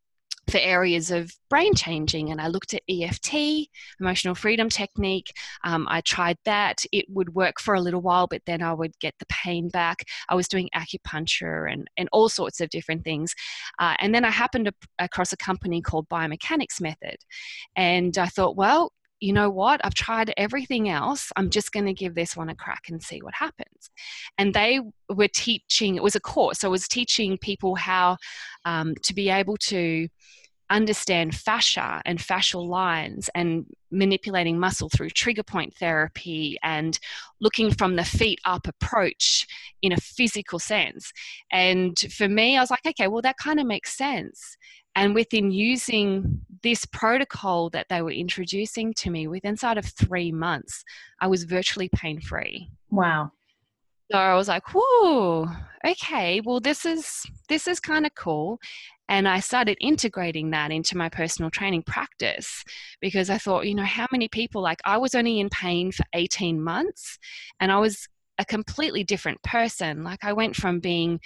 for 0.52 0.60
areas 0.60 1.12
of 1.12 1.32
brain 1.50 1.74
changing. 1.74 2.32
And 2.32 2.42
I 2.42 2.48
looked 2.48 2.74
at 2.74 2.84
EFT, 2.90 3.68
emotional 4.00 4.36
freedom 4.36 4.70
technique. 4.70 5.34
Um, 5.64 5.88
I 5.90 6.02
tried 6.02 6.38
that. 6.46 6.84
It 6.92 7.06
would 7.10 7.34
work 7.34 7.60
for 7.60 7.74
a 7.74 7.82
little 7.82 8.02
while, 8.02 8.28
but 8.28 8.42
then 8.46 8.62
I 8.62 8.74
would 8.74 8.98
get 9.00 9.16
the 9.20 9.26
pain 9.28 9.70
back. 9.70 10.04
I 10.30 10.36
was 10.36 10.48
doing 10.48 10.70
acupuncture 10.76 11.72
and, 11.72 11.88
and 11.98 12.10
all 12.12 12.30
sorts 12.30 12.62
of 12.62 12.70
different 12.70 13.04
things. 13.04 13.34
Uh, 13.80 13.96
and 14.00 14.14
then 14.14 14.26
I 14.26 14.30
happened 14.30 14.66
to, 14.66 14.74
across 15.00 15.34
a 15.34 15.38
company 15.38 15.82
called 15.82 16.10
Biomechanics 16.10 16.82
Method. 16.82 17.18
And 17.76 18.18
I 18.18 18.28
thought, 18.28 18.56
well, 18.56 18.92
you 19.22 19.32
know 19.32 19.50
what, 19.50 19.80
I've 19.84 19.94
tried 19.94 20.34
everything 20.36 20.90
else. 20.90 21.32
I'm 21.36 21.52
just 21.52 21.72
going 21.72 21.86
to 21.86 21.94
give 21.94 22.16
this 22.16 22.36
one 22.36 22.50
a 22.50 22.56
crack 22.56 22.90
and 22.90 23.02
see 23.02 23.20
what 23.22 23.36
happens. 23.36 23.92
And 24.38 24.54
they 24.54 24.82
were 25.10 25.28
teaching, 25.28 25.96
it 25.96 26.04
was 26.04 26.16
a 26.16 26.20
course, 26.20 26.60
so 26.60 26.68
I 26.68 26.72
was 26.72 26.88
teaching 26.88 27.38
people 27.38 27.76
how 27.76 28.18
um, 28.66 28.96
to 29.04 29.14
be 29.14 29.30
able 29.30 29.58
to 29.58 30.08
understand 30.72 31.36
fascia 31.36 32.02
and 32.06 32.18
fascial 32.18 32.68
lines 32.68 33.30
and 33.36 33.66
manipulating 33.92 34.58
muscle 34.58 34.90
through 34.90 35.10
trigger 35.10 35.44
point 35.44 35.76
therapy 35.76 36.58
and 36.64 36.98
looking 37.42 37.72
from 37.72 37.96
the 37.96 38.06
feet 38.06 38.40
up 38.46 38.68
approach 38.68 39.46
in 39.82 39.92
a 39.92 39.98
physical 39.98 40.58
sense. 40.58 41.12
And 41.52 42.00
for 42.00 42.28
me, 42.28 42.58
I 42.58 42.62
was 42.62 42.72
like, 42.72 42.86
okay, 42.86 43.08
well, 43.08 43.22
that 43.22 43.38
kind 43.38 43.60
of 43.60 43.68
makes 43.68 43.96
sense. 43.96 44.58
And 44.96 45.14
within 45.14 45.52
using 45.52 46.42
this 46.64 46.86
protocol 46.86 47.70
that 47.72 47.88
they 47.90 48.02
were 48.02 48.12
introducing 48.12 48.94
to 48.96 49.10
me, 49.10 49.28
within 49.28 49.52
inside 49.52 49.78
of 49.78 49.86
three 49.86 50.32
months, 50.32 50.84
I 51.20 51.28
was 51.28 51.44
virtually 51.44 51.90
pain 51.94 52.20
free. 52.20 52.70
Wow. 52.90 53.32
So 54.12 54.18
I 54.18 54.36
was 54.36 54.50
like, 54.50 54.64
whoa, 54.74 55.48
okay, 55.86 56.42
well 56.42 56.60
this 56.60 56.86
is 56.86 57.26
this 57.48 57.68
is 57.68 57.80
kind 57.80 58.06
of 58.06 58.14
cool. 58.16 58.60
And 59.12 59.28
I 59.28 59.42
started 59.42 59.78
integrating 59.82 60.52
that 60.52 60.72
into 60.72 60.96
my 60.96 61.10
personal 61.10 61.52
training 61.52 61.84
practice 61.84 62.64
because 63.02 63.30
I 63.30 63.38
thought, 63.38 63.68
you 63.68 63.76
know, 63.76 63.84
how 63.84 64.08
many 64.10 64.30
people 64.30 64.62
like 64.62 64.80
I 64.86 64.98
was 64.98 65.16
only 65.16 65.42
in 65.42 65.50
pain 65.50 65.92
for 65.92 66.06
18 66.14 66.62
months 66.62 67.20
and 67.60 67.74
I 67.74 67.78
was 67.80 68.08
a 68.38 68.46
completely 68.46 69.04
different 69.04 69.44
person. 69.44 70.06
Like 70.06 70.24
I 70.24 70.32
went 70.32 70.56
from 70.56 70.80
being 70.80 71.20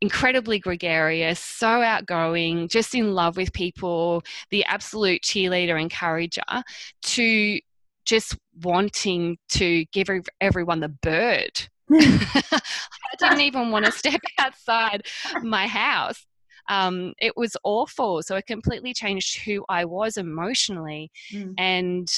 incredibly 0.00 0.58
gregarious, 0.58 1.38
so 1.38 1.82
outgoing, 1.82 2.68
just 2.68 2.94
in 2.94 3.12
love 3.12 3.36
with 3.36 3.52
people, 3.52 4.22
the 4.50 4.64
absolute 4.64 5.20
cheerleader, 5.20 5.78
encourager, 5.78 6.40
to 7.02 7.60
just 8.06 8.34
wanting 8.62 9.36
to 9.50 9.84
give 9.92 10.08
everyone 10.40 10.80
the 10.80 10.88
bird. 10.88 11.68
I 11.92 12.60
didn't 13.18 13.42
even 13.42 13.70
want 13.70 13.84
to 13.84 13.92
step 13.92 14.22
outside 14.38 15.02
my 15.42 15.66
house. 15.66 16.24
Um, 16.68 17.12
it 17.18 17.36
was 17.36 17.56
awful. 17.64 18.22
So 18.22 18.36
it 18.36 18.46
completely 18.46 18.94
changed 18.94 19.40
who 19.40 19.64
I 19.68 19.84
was 19.84 20.16
emotionally. 20.16 21.10
Mm. 21.32 21.54
And 21.58 22.08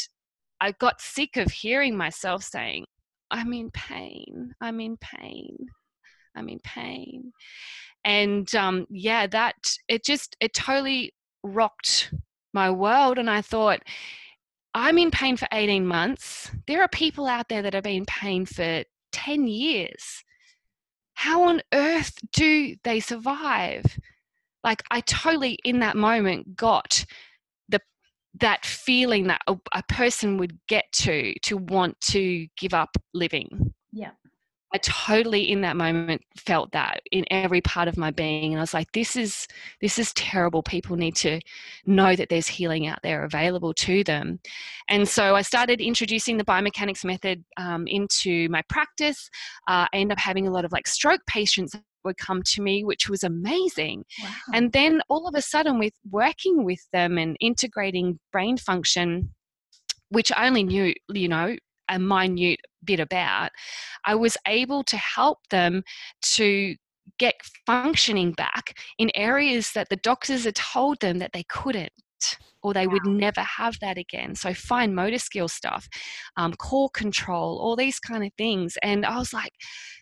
I 0.61 0.73
got 0.73 1.01
sick 1.01 1.37
of 1.37 1.51
hearing 1.51 1.97
myself 1.97 2.43
saying, 2.43 2.87
I'm 3.31 3.53
in 3.53 3.71
pain, 3.71 4.55
I'm 4.61 4.81
in 4.81 4.97
pain. 4.99 5.57
I'm 6.37 6.49
in 6.49 6.61
pain. 6.61 7.33
And 8.05 8.55
um, 8.55 8.87
yeah, 8.91 9.27
that 9.27 9.77
it 9.89 10.05
just, 10.05 10.37
it 10.41 10.55
totally 10.55 11.13
rocked 11.43 12.13
my 12.53 12.71
world. 12.71 13.19
And 13.19 13.29
I 13.29 13.43
thought, 13.43 13.81
I'm 14.75 14.99
in 14.99 15.11
pain 15.11 15.37
for 15.37 15.49
18 15.53 15.87
months. 15.87 16.51
There 16.67 16.83
are 16.83 16.89
people 16.89 17.27
out 17.27 17.49
there 17.49 17.63
that 17.63 17.75
have 17.75 17.85
been 17.85 17.97
in 17.97 18.07
pain 18.07 18.45
for 18.45 18.85
10 19.13 19.47
years. 19.49 20.23
How 21.15 21.45
on 21.45 21.63
earth 21.73 22.19
do 22.33 22.77
they 22.85 23.01
survive? 23.01 23.99
Like, 24.67 24.83
I 24.91 25.01
totally, 25.03 25.59
in 25.65 25.79
that 25.79 25.97
moment, 25.97 26.57
got 26.57 27.07
the 27.69 27.81
that 28.41 28.67
feeling 28.67 29.29
that 29.29 29.41
a, 29.47 29.57
a 29.75 29.83
person 29.85 30.37
would 30.39 30.59
get 30.69 30.85
to 30.93 31.33
to 31.45 31.57
want 31.57 31.99
to 32.01 32.49
give 32.59 32.75
up 32.75 32.91
living. 33.15 33.73
Yeah. 33.93 34.11
I 34.75 34.79
totally 34.79 35.51
in 35.51 35.61
that 35.61 35.77
moment 35.77 36.23
felt 36.37 36.73
that 36.73 37.01
in 37.13 37.25
every 37.31 37.61
part 37.61 37.87
of 37.89 37.97
my 37.97 38.11
being 38.11 38.53
and 38.53 38.59
I 38.59 38.63
was 38.63 38.75
like 38.75 38.91
this 38.93 39.15
is 39.15 39.47
this 39.81 39.99
is 39.99 40.13
terrible 40.15 40.63
people 40.63 40.97
need 40.97 41.15
to 41.17 41.41
know 41.87 42.17
that 42.17 42.29
there's 42.29 42.49
healing 42.49 42.87
out 42.87 42.99
there 43.03 43.25
available 43.25 43.73
to 43.75 44.03
them 44.03 44.41
and 44.89 45.09
so 45.09 45.37
I 45.37 45.43
started 45.43 45.81
introducing 45.81 46.37
the 46.37 46.45
biomechanics 46.45 47.05
method 47.05 47.45
um, 47.57 47.87
into 47.87 48.49
my 48.49 48.61
practice 48.69 49.31
uh, 49.69 49.87
I 49.93 49.97
end 49.97 50.13
up 50.13 50.19
having 50.19 50.49
a 50.49 50.51
lot 50.51 50.65
of 50.65 50.73
like 50.73 50.89
stroke 50.89 51.25
patients 51.27 51.75
would 52.07 52.17
come 52.17 52.43
to 52.43 52.63
me 52.63 52.83
which 52.85 53.11
was 53.11 53.23
amazing 53.23 54.05
wow. 54.23 54.31
and 54.55 54.73
then 54.73 55.03
all 55.11 55.29
of 55.29 55.35
a 55.35 55.43
sudden 55.43 55.79
with 55.79 55.93
working 56.11 56.65
with 56.65 56.81
them 56.93 57.19
and 57.19 57.37
integrating 57.41 58.19
brain 58.33 58.57
function 58.57 59.29
which 60.09 60.33
I 60.33 60.47
only 60.47 60.65
knew, 60.65 60.95
you 61.13 61.29
know, 61.29 61.57
a 61.89 61.99
minute 61.99 62.61
bit 62.85 63.01
about, 63.01 63.51
I 64.05 64.15
was 64.15 64.37
able 64.47 64.83
to 64.85 64.97
help 64.97 65.39
them 65.51 65.83
to 66.35 66.75
get 67.19 67.35
functioning 67.67 68.33
back 68.33 68.75
in 68.99 69.11
areas 69.15 69.73
that 69.73 69.89
the 69.89 69.97
doctors 69.97 70.45
had 70.45 70.57
told 70.57 71.01
them 71.01 71.19
that 71.19 71.33
they 71.33 71.45
couldn't 71.45 71.93
or 72.63 72.75
they 72.75 72.87
wow. 72.87 72.95
would 72.95 73.07
never 73.07 73.43
have 73.43 73.79
that 73.81 73.99
again. 73.99 74.35
So 74.35 74.53
fine 74.53 74.95
motor 74.95 75.19
skill 75.19 75.49
stuff, 75.49 75.89
um, 76.37 76.53
core 76.55 76.91
control, 76.91 77.59
all 77.59 77.77
these 77.77 78.01
kind 78.01 78.25
of 78.25 78.33
things. 78.37 78.77
And 78.83 79.07
I 79.07 79.19
was 79.19 79.33
like, 79.33 79.53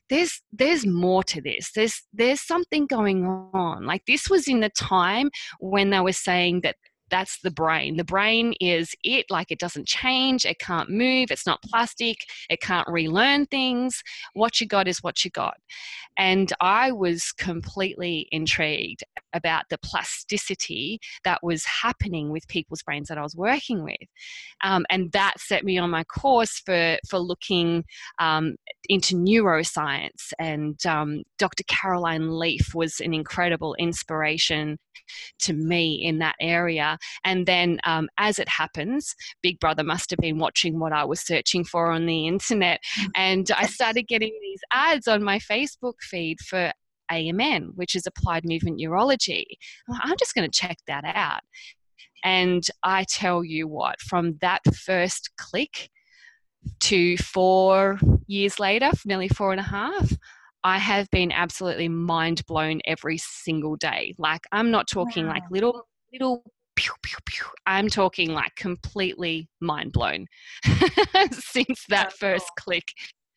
there's 0.09 0.41
there's 0.53 0.87
more 0.87 1.23
to 1.25 1.41
this. 1.41 1.73
There's 1.75 2.03
there's 2.13 2.41
something 2.41 2.87
going 2.87 3.27
on. 3.27 3.87
Like 3.87 4.03
this 4.07 4.29
was 4.29 4.49
in 4.49 4.61
the 4.61 4.71
time 4.71 5.31
when 5.61 5.91
they 5.91 6.01
were 6.01 6.13
saying 6.13 6.63
that 6.63 6.77
that's 7.11 7.39
the 7.43 7.51
brain. 7.51 7.97
The 7.97 8.05
brain 8.05 8.55
is 8.61 8.95
it, 9.05 9.27
like 9.31 9.51
it 9.51 9.59
doesn't 9.59 9.87
change, 9.87 10.45
it 10.45 10.59
can't 10.59 10.89
move, 10.89 11.31
it's 11.31 11.47
not 11.47 11.63
plastic, 11.63 12.17
it 12.49 12.61
can't 12.61 12.89
relearn 12.89 13.47
things. 13.47 14.03
What 14.33 14.61
you 14.61 14.67
got 14.67 14.89
is 14.89 14.99
what 15.03 15.25
you 15.25 15.31
got. 15.31 15.57
And 16.17 16.53
I 16.61 16.93
was 16.93 17.33
completely 17.33 18.27
intrigued 18.33 19.05
about 19.35 19.65
the 19.71 19.79
plasticity 19.79 21.01
that 21.25 21.43
was 21.43 21.65
happening 21.65 22.31
with 22.31 22.49
people's 22.49 22.83
brains 22.83 23.09
that 23.09 23.19
I 23.19 23.23
was 23.23 23.37
working 23.37 23.85
with. 23.85 23.97
Um, 24.63 24.87
and 24.91 25.13
that 25.13 25.39
set 25.39 25.65
me 25.65 25.79
on 25.79 25.91
my 25.91 26.05
course 26.05 26.63
for, 26.65 26.99
for 27.09 27.19
looking 27.19 27.85
um, 28.19 28.57
into 28.89 29.17
neuroscience. 29.17 30.33
And 30.39 30.85
um, 30.87 31.23
Dr. 31.39 31.65
Caroline 31.65 32.39
Leaf 32.39 32.75
was 32.75 33.01
an 33.01 33.15
incredible 33.15 33.75
inspiration 33.75 34.79
to 35.41 35.53
me 35.53 35.95
in 35.95 36.19
that 36.19 36.37
area. 36.41 36.99
And 37.25 37.47
then, 37.47 37.79
um, 37.85 38.09
as 38.19 38.39
it 38.39 38.49
happens, 38.49 39.15
Big 39.43 39.59
Brother 39.61 39.85
must 39.85 40.11
have 40.11 40.19
been 40.19 40.39
watching 40.39 40.79
what 40.79 40.93
I 40.93 41.05
was 41.05 41.21
searching 41.21 41.65
for 41.65 41.91
on 41.91 42.07
the 42.07 42.27
internet. 42.27 42.81
Mm. 42.99 43.09
And 43.17 43.51
I 43.57 43.67
started 43.67 44.09
getting 44.09 44.37
these 44.41 44.61
ads 44.73 45.09
on 45.09 45.23
my 45.23 45.39
Facebook 45.39 46.01
feed 46.01 46.41
for 46.41 46.73
AMN, 47.11 47.71
which 47.75 47.95
is 47.95 48.07
Applied 48.07 48.45
Movement 48.45 48.79
Neurology. 48.79 49.59
I'm 50.03 50.17
just 50.19 50.35
going 50.35 50.49
to 50.49 50.59
check 50.59 50.79
that 50.87 51.05
out. 51.05 51.41
And 52.25 52.67
I 52.83 53.05
tell 53.09 53.45
you 53.45 53.69
what, 53.69 54.01
from 54.01 54.39
that 54.41 54.63
first 54.75 55.31
click 55.37 55.91
to 56.81 57.17
four 57.19 57.99
years 58.27 58.59
later, 58.59 58.91
nearly 59.05 59.29
four 59.29 59.53
and 59.53 59.61
a 59.61 59.65
half, 59.65 60.13
I 60.65 60.79
have 60.79 61.11
been 61.11 61.31
absolutely 61.31 61.89
mind 61.89 62.45
blown 62.47 62.81
every 62.87 63.19
single 63.19 63.77
day. 63.77 64.15
Like 64.19 64.47
I'm 64.51 64.71
not 64.71 64.89
talking 64.89 65.27
wow. 65.27 65.35
like 65.35 65.43
little 65.51 65.87
little 66.11 66.43
pew, 66.75 66.93
pew, 67.03 67.19
pew. 67.27 67.45
I'm 67.67 67.89
talking 67.89 68.33
like 68.33 68.57
completely 68.57 69.49
mind 69.61 69.93
blown 69.93 70.27
since 71.33 71.85
that 71.91 72.15
first 72.15 72.51
click. 72.59 72.85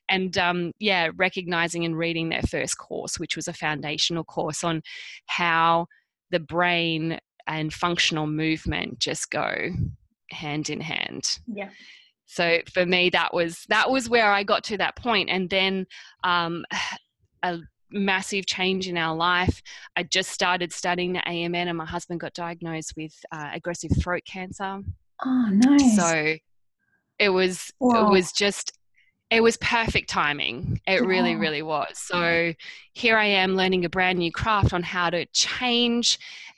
And 0.10 0.38
um, 0.38 0.72
yeah, 0.80 1.10
recognizing 1.16 1.86
and 1.86 1.98
reading 1.98 2.30
their 2.30 2.44
first 2.44 2.78
course, 2.78 3.20
which 3.20 3.36
was 3.36 3.48
a 3.48 3.54
foundational 3.54 4.24
course 4.24 4.64
on 4.64 4.82
how 5.26 5.88
the 6.32 6.40
brain 6.40 7.20
and 7.48 7.74
functional 7.74 8.28
movement 8.28 9.00
just 9.00 9.30
go 9.32 9.70
hand 10.32 10.70
in 10.70 10.82
hand. 10.82 11.40
Yeah 11.48 11.70
so 12.30 12.60
for 12.74 12.86
me 12.86 13.10
that 13.10 13.34
was 13.34 13.64
that 13.70 13.90
was 13.90 14.10
where 14.10 14.34
i 14.34 14.44
got 14.44 14.62
to 14.62 14.76
that 14.76 14.98
point 14.98 15.30
and 15.30 15.50
then 15.50 15.88
um, 16.26 16.66
a 17.44 17.58
massive 17.92 18.46
change 18.46 18.88
in 18.88 18.98
our 18.98 19.16
life. 19.16 19.62
I 19.96 20.04
just 20.04 20.32
started 20.32 20.74
studying 20.74 21.14
the 21.14 21.20
AMN, 21.20 21.68
and 21.68 21.78
my 21.78 21.86
husband 21.86 22.20
got 22.20 22.34
diagnosed 22.34 22.94
with 22.96 23.14
uh, 23.32 23.50
aggressive 23.54 23.92
throat 24.02 24.24
cancer. 24.26 24.82
Oh, 25.26 25.50
nice! 25.52 25.96
So 25.96 26.36
it 27.20 27.30
was 27.30 27.72
it 27.82 28.10
was 28.10 28.32
just 28.32 28.76
it 29.29 29.41
was 29.41 29.57
perfect 29.57 30.10
timing. 30.10 30.79
It 30.88 31.01
yeah. 31.01 31.07
really, 31.07 31.36
really 31.36 31.62
was. 31.62 31.89
So 31.96 32.53
here 32.93 33.17
I 33.17 33.25
am 33.25 33.55
learning 33.55 33.84
a 33.84 33.89
brand 33.89 34.19
new 34.19 34.31
craft 34.31 34.74
on 34.74 34.84
how 34.84 35.10
to 35.10 35.25
change 35.27 36.17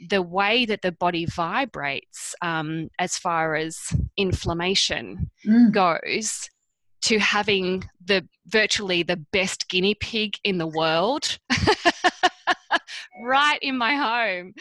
the 0.09 0.21
way 0.21 0.65
that 0.65 0.81
the 0.81 0.91
body 0.91 1.25
vibrates 1.25 2.35
um, 2.41 2.89
as 2.99 3.17
far 3.17 3.55
as 3.55 3.77
inflammation 4.17 5.31
mm. 5.45 5.71
goes 5.71 6.47
to 7.01 7.17
having 7.17 7.89
the 8.05 8.27
virtually 8.47 9.03
the 9.03 9.17
best 9.31 9.69
guinea 9.69 9.95
pig 9.95 10.35
in 10.43 10.57
the 10.57 10.67
world 10.67 11.39
right 13.23 13.59
in 13.61 13.77
my 13.77 13.95
home. 13.95 14.53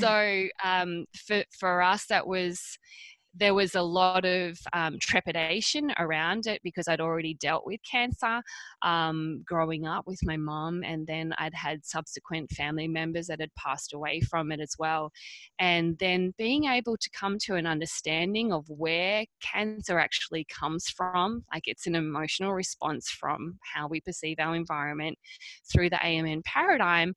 So 0.00 0.46
um, 0.62 1.06
for 1.26 1.44
for 1.50 1.82
us, 1.82 2.06
that 2.06 2.26
was 2.26 2.78
there 3.36 3.54
was 3.54 3.74
a 3.74 3.82
lot 3.82 4.24
of 4.24 4.58
um, 4.72 4.98
trepidation 5.00 5.92
around 5.98 6.46
it 6.46 6.60
because 6.62 6.86
I'd 6.86 7.00
already 7.00 7.34
dealt 7.34 7.66
with 7.66 7.80
cancer 7.88 8.40
um, 8.82 9.42
growing 9.44 9.86
up 9.86 10.06
with 10.06 10.20
my 10.22 10.36
mom, 10.36 10.82
and 10.84 11.06
then 11.06 11.34
I'd 11.38 11.54
had 11.54 11.84
subsequent 11.84 12.50
family 12.52 12.86
members 12.86 13.26
that 13.26 13.40
had 13.40 13.54
passed 13.56 13.92
away 13.92 14.20
from 14.20 14.52
it 14.52 14.60
as 14.60 14.74
well. 14.78 15.10
And 15.58 15.98
then 15.98 16.32
being 16.38 16.64
able 16.64 16.96
to 16.96 17.10
come 17.10 17.38
to 17.40 17.56
an 17.56 17.66
understanding 17.66 18.52
of 18.52 18.64
where 18.68 19.24
cancer 19.42 19.98
actually 19.98 20.46
comes 20.48 20.88
from, 20.88 21.44
like 21.52 21.64
it's 21.66 21.86
an 21.86 21.96
emotional 21.96 22.52
response 22.52 23.10
from 23.10 23.58
how 23.74 23.88
we 23.88 24.00
perceive 24.00 24.36
our 24.38 24.54
environment 24.54 25.18
through 25.72 25.90
the 25.90 25.96
AMN 25.96 26.44
paradigm. 26.44 27.14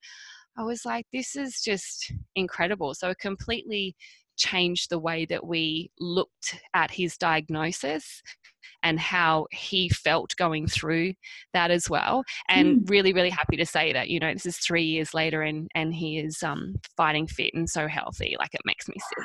I 0.56 0.64
was 0.64 0.84
like, 0.84 1.06
this 1.12 1.36
is 1.36 1.60
just 1.60 2.12
incredible. 2.34 2.92
So, 2.94 3.10
a 3.10 3.14
completely 3.14 3.94
changed 4.38 4.90
the 4.90 4.98
way 4.98 5.26
that 5.26 5.44
we 5.46 5.90
looked 5.98 6.60
at 6.74 6.90
his 6.90 7.16
diagnosis 7.16 8.22
and 8.82 8.98
how 8.98 9.46
he 9.50 9.88
felt 9.88 10.34
going 10.36 10.66
through 10.66 11.12
that 11.52 11.70
as 11.70 11.90
well. 11.90 12.22
And 12.48 12.80
mm. 12.80 12.90
really 12.90 13.12
really 13.12 13.30
happy 13.30 13.56
to 13.56 13.66
say 13.66 13.92
that 13.92 14.08
you 14.08 14.20
know 14.20 14.32
this 14.32 14.46
is 14.46 14.58
three 14.58 14.84
years 14.84 15.14
later 15.14 15.42
and 15.42 15.68
and 15.74 15.94
he 15.94 16.18
is 16.18 16.42
um 16.42 16.76
fighting 16.96 17.26
fit 17.26 17.54
and 17.54 17.68
so 17.68 17.88
healthy. 17.88 18.36
Like 18.38 18.54
it 18.54 18.62
makes 18.64 18.88
me 18.88 18.96
sick. 18.98 19.24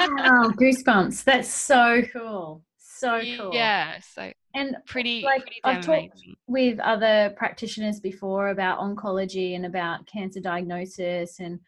Wow 0.00 0.50
goosebumps. 0.58 1.24
That's 1.24 1.48
so 1.48 2.02
cool. 2.12 2.62
So 2.78 3.20
cool. 3.36 3.50
yeah 3.52 3.98
so 4.00 4.32
and 4.54 4.74
pretty 4.86 5.22
like 5.22 5.42
pretty 5.42 5.60
I've 5.64 5.84
talked 5.84 6.22
with 6.46 6.80
other 6.80 7.34
practitioners 7.36 8.00
before 8.00 8.48
about 8.48 8.78
oncology 8.78 9.54
and 9.54 9.66
about 9.66 10.06
cancer 10.06 10.40
diagnosis 10.40 11.38
and 11.40 11.60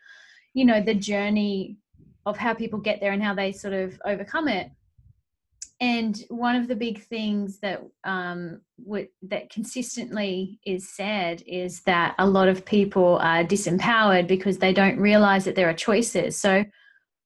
you 0.54 0.64
know 0.64 0.80
the 0.80 0.94
journey 0.94 1.76
of 2.26 2.36
how 2.36 2.52
people 2.52 2.78
get 2.78 3.00
there 3.00 3.12
and 3.12 3.22
how 3.22 3.34
they 3.34 3.52
sort 3.52 3.74
of 3.74 4.00
overcome 4.04 4.48
it 4.48 4.70
and 5.80 6.24
one 6.28 6.56
of 6.56 6.66
the 6.66 6.74
big 6.74 7.04
things 7.04 7.60
that 7.60 7.80
um, 8.02 8.60
w- 8.84 9.08
that 9.22 9.50
consistently 9.50 10.58
is 10.66 10.88
said 10.88 11.42
is 11.46 11.82
that 11.82 12.16
a 12.18 12.26
lot 12.26 12.48
of 12.48 12.64
people 12.64 13.18
are 13.18 13.44
disempowered 13.44 14.26
because 14.26 14.58
they 14.58 14.72
don't 14.72 14.98
realize 14.98 15.44
that 15.44 15.54
there 15.54 15.68
are 15.68 15.74
choices. 15.74 16.36
So, 16.36 16.64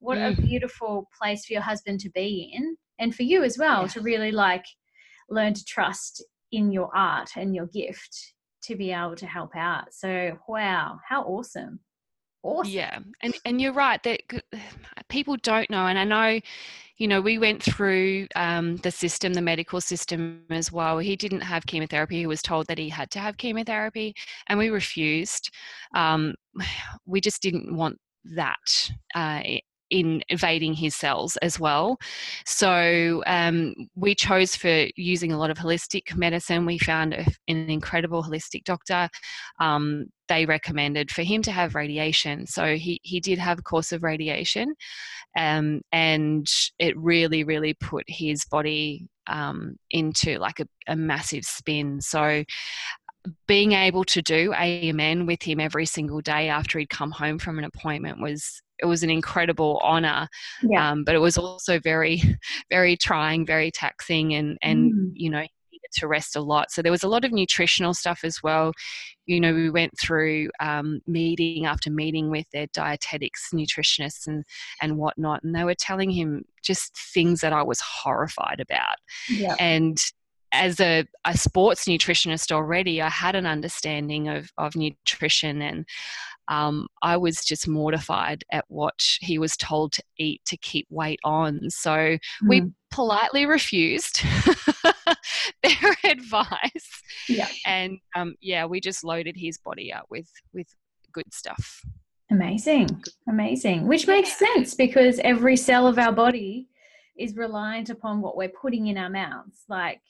what 0.00 0.18
mm. 0.18 0.38
a 0.38 0.42
beautiful 0.42 1.08
place 1.18 1.46
for 1.46 1.54
your 1.54 1.62
husband 1.62 2.00
to 2.00 2.10
be 2.10 2.52
in, 2.52 2.76
and 2.98 3.14
for 3.14 3.22
you 3.22 3.42
as 3.42 3.56
well 3.56 3.82
yeah. 3.82 3.88
to 3.88 4.00
really 4.02 4.32
like 4.32 4.66
learn 5.30 5.54
to 5.54 5.64
trust 5.64 6.22
in 6.50 6.72
your 6.72 6.94
art 6.94 7.30
and 7.36 7.56
your 7.56 7.66
gift 7.66 8.34
to 8.64 8.76
be 8.76 8.92
able 8.92 9.16
to 9.16 9.26
help 9.26 9.56
out. 9.56 9.94
So, 9.94 10.38
wow, 10.46 10.98
how 11.08 11.22
awesome! 11.22 11.80
Awesome. 12.42 12.72
Yeah, 12.72 12.98
and 13.22 13.34
and 13.44 13.60
you're 13.60 13.72
right 13.72 14.02
that 14.02 14.20
people 15.08 15.36
don't 15.42 15.70
know, 15.70 15.86
and 15.86 15.98
I 15.98 16.04
know, 16.04 16.40
you 16.98 17.08
know, 17.08 17.20
we 17.20 17.38
went 17.38 17.62
through 17.62 18.28
um, 18.36 18.76
the 18.78 18.90
system, 18.90 19.34
the 19.34 19.42
medical 19.42 19.80
system 19.80 20.44
as 20.50 20.70
well. 20.70 20.98
He 20.98 21.16
didn't 21.16 21.40
have 21.40 21.66
chemotherapy. 21.66 22.18
He 22.18 22.26
was 22.26 22.42
told 22.42 22.66
that 22.68 22.78
he 22.78 22.88
had 22.88 23.10
to 23.12 23.18
have 23.18 23.36
chemotherapy, 23.36 24.14
and 24.48 24.58
we 24.58 24.70
refused. 24.70 25.50
Um, 25.94 26.34
we 27.06 27.20
just 27.20 27.42
didn't 27.42 27.74
want 27.74 27.98
that 28.24 28.90
uh, 29.14 29.42
in 29.92 30.22
invading 30.30 30.74
his 30.74 30.96
cells 30.96 31.36
as 31.38 31.60
well. 31.60 31.98
So 32.46 33.22
um, 33.26 33.74
we 33.94 34.14
chose 34.14 34.56
for 34.56 34.86
using 34.96 35.32
a 35.32 35.38
lot 35.38 35.50
of 35.50 35.58
holistic 35.58 36.16
medicine. 36.16 36.66
We 36.66 36.78
found 36.78 37.12
a, 37.12 37.26
an 37.46 37.68
incredible 37.68 38.24
holistic 38.24 38.64
doctor. 38.64 39.08
Um, 39.60 40.06
they 40.32 40.46
recommended 40.46 41.10
for 41.10 41.22
him 41.22 41.42
to 41.42 41.52
have 41.52 41.74
radiation. 41.74 42.46
So 42.46 42.76
he, 42.76 43.00
he 43.02 43.20
did 43.20 43.38
have 43.38 43.58
a 43.58 43.62
course 43.62 43.92
of 43.92 44.02
radiation, 44.02 44.74
um, 45.36 45.82
and 45.92 46.46
it 46.78 46.96
really, 46.96 47.44
really 47.44 47.74
put 47.74 48.04
his 48.08 48.46
body 48.46 49.08
um, 49.26 49.76
into 49.90 50.38
like 50.38 50.58
a, 50.60 50.66
a 50.88 50.96
massive 50.96 51.44
spin. 51.44 52.00
So 52.00 52.44
being 53.46 53.72
able 53.72 54.04
to 54.04 54.22
do 54.22 54.52
AMN 54.52 55.26
with 55.26 55.42
him 55.42 55.60
every 55.60 55.86
single 55.86 56.22
day 56.22 56.48
after 56.48 56.78
he'd 56.78 56.88
come 56.88 57.10
home 57.10 57.38
from 57.38 57.58
an 57.58 57.64
appointment 57.64 58.20
was 58.20 58.62
it 58.78 58.86
was 58.86 59.04
an 59.04 59.10
incredible 59.10 59.80
honor 59.84 60.26
yeah. 60.64 60.90
um, 60.90 61.04
but 61.04 61.14
it 61.14 61.20
was 61.20 61.38
also 61.38 61.78
very 61.78 62.20
very 62.70 62.96
trying 62.96 63.46
very 63.46 63.70
taxing 63.70 64.34
and 64.34 64.58
and 64.60 64.92
mm. 64.92 65.10
you 65.14 65.30
know 65.30 65.44
needed 65.82 65.92
to 65.92 66.06
rest 66.06 66.36
a 66.36 66.40
lot 66.40 66.70
so 66.70 66.82
there 66.82 66.92
was 66.92 67.02
a 67.02 67.08
lot 67.08 67.24
of 67.24 67.32
nutritional 67.32 67.94
stuff 67.94 68.20
as 68.24 68.42
well 68.42 68.72
you 69.26 69.40
know 69.40 69.52
we 69.54 69.70
went 69.70 69.92
through 70.00 70.48
um, 70.60 71.00
meeting 71.06 71.66
after 71.66 71.90
meeting 71.90 72.30
with 72.30 72.46
their 72.52 72.66
dietetics 72.72 73.50
nutritionists 73.54 74.26
and 74.26 74.44
and 74.80 74.96
whatnot 74.96 75.42
and 75.42 75.54
they 75.54 75.64
were 75.64 75.74
telling 75.74 76.10
him 76.10 76.44
just 76.62 76.96
things 77.14 77.40
that 77.40 77.52
i 77.52 77.62
was 77.62 77.80
horrified 77.80 78.60
about 78.60 78.96
yeah. 79.28 79.54
and 79.58 79.98
as 80.52 80.80
a, 80.80 81.04
a 81.24 81.36
sports 81.36 81.86
nutritionist 81.86 82.52
already, 82.52 83.00
I 83.00 83.08
had 83.08 83.34
an 83.34 83.46
understanding 83.46 84.28
of, 84.28 84.50
of 84.58 84.76
nutrition 84.76 85.62
and 85.62 85.86
um, 86.48 86.88
I 87.00 87.16
was 87.16 87.44
just 87.44 87.68
mortified 87.68 88.44
at 88.52 88.64
what 88.68 89.02
he 89.20 89.38
was 89.38 89.56
told 89.56 89.92
to 89.92 90.02
eat 90.18 90.42
to 90.46 90.56
keep 90.56 90.86
weight 90.90 91.20
on. 91.24 91.70
So 91.70 91.90
mm. 91.90 92.18
we 92.46 92.60
hmm. 92.60 92.68
politely 92.90 93.46
refused 93.46 94.22
their 95.62 95.96
advice. 96.10 97.02
Yeah. 97.28 97.48
And 97.66 97.98
um, 98.14 98.34
yeah, 98.40 98.66
we 98.66 98.80
just 98.80 99.04
loaded 99.04 99.36
his 99.36 99.58
body 99.58 99.92
up 99.92 100.06
with, 100.10 100.28
with 100.52 100.66
good 101.12 101.32
stuff. 101.32 101.82
Amazing. 102.30 102.88
Amazing. 103.28 103.86
Which 103.86 104.06
makes 104.06 104.36
sense 104.36 104.74
because 104.74 105.18
every 105.20 105.56
cell 105.56 105.86
of 105.86 105.98
our 105.98 106.12
body 106.12 106.68
is 107.18 107.36
reliant 107.36 107.90
upon 107.90 108.20
what 108.22 108.36
we're 108.36 108.48
putting 108.48 108.86
in 108.86 108.96
our 108.96 109.10
mouths. 109.10 109.64
Like 109.68 110.00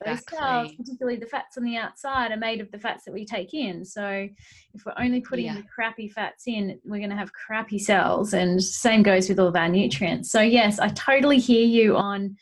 Exactly. 0.00 0.38
Those 0.38 0.40
cells, 0.40 0.72
particularly 0.76 1.18
the 1.18 1.26
fats 1.26 1.56
on 1.56 1.64
the 1.64 1.76
outside, 1.76 2.30
are 2.30 2.36
made 2.36 2.60
of 2.60 2.70
the 2.70 2.78
fats 2.78 3.04
that 3.04 3.12
we 3.12 3.24
take 3.24 3.52
in. 3.52 3.84
So 3.84 4.28
if 4.74 4.86
we're 4.86 4.94
only 4.96 5.20
putting 5.20 5.46
yeah. 5.46 5.56
the 5.56 5.64
crappy 5.64 6.08
fats 6.08 6.44
in, 6.46 6.78
we're 6.84 6.98
going 6.98 7.10
to 7.10 7.16
have 7.16 7.32
crappy 7.32 7.78
cells. 7.78 8.32
And 8.32 8.62
same 8.62 9.02
goes 9.02 9.28
with 9.28 9.40
all 9.40 9.48
of 9.48 9.56
our 9.56 9.68
nutrients. 9.68 10.30
So 10.30 10.40
yes, 10.40 10.78
I 10.78 10.88
totally 10.88 11.38
hear 11.38 11.66
you 11.66 11.96
on 11.96 12.36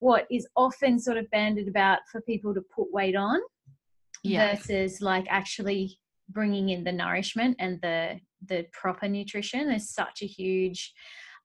what 0.00 0.26
is 0.30 0.46
often 0.56 0.98
sort 0.98 1.16
of 1.16 1.30
banded 1.30 1.68
about 1.68 2.00
for 2.10 2.20
people 2.22 2.52
to 2.54 2.62
put 2.74 2.92
weight 2.92 3.14
on 3.14 3.38
yeah. 4.22 4.56
versus 4.56 5.00
like 5.00 5.26
actually 5.28 5.98
bringing 6.28 6.70
in 6.70 6.84
the 6.84 6.92
nourishment 6.92 7.56
and 7.58 7.80
the 7.82 8.18
the 8.46 8.66
proper 8.72 9.06
nutrition. 9.06 9.68
There's 9.68 9.90
such 9.90 10.22
a 10.22 10.26
huge 10.26 10.92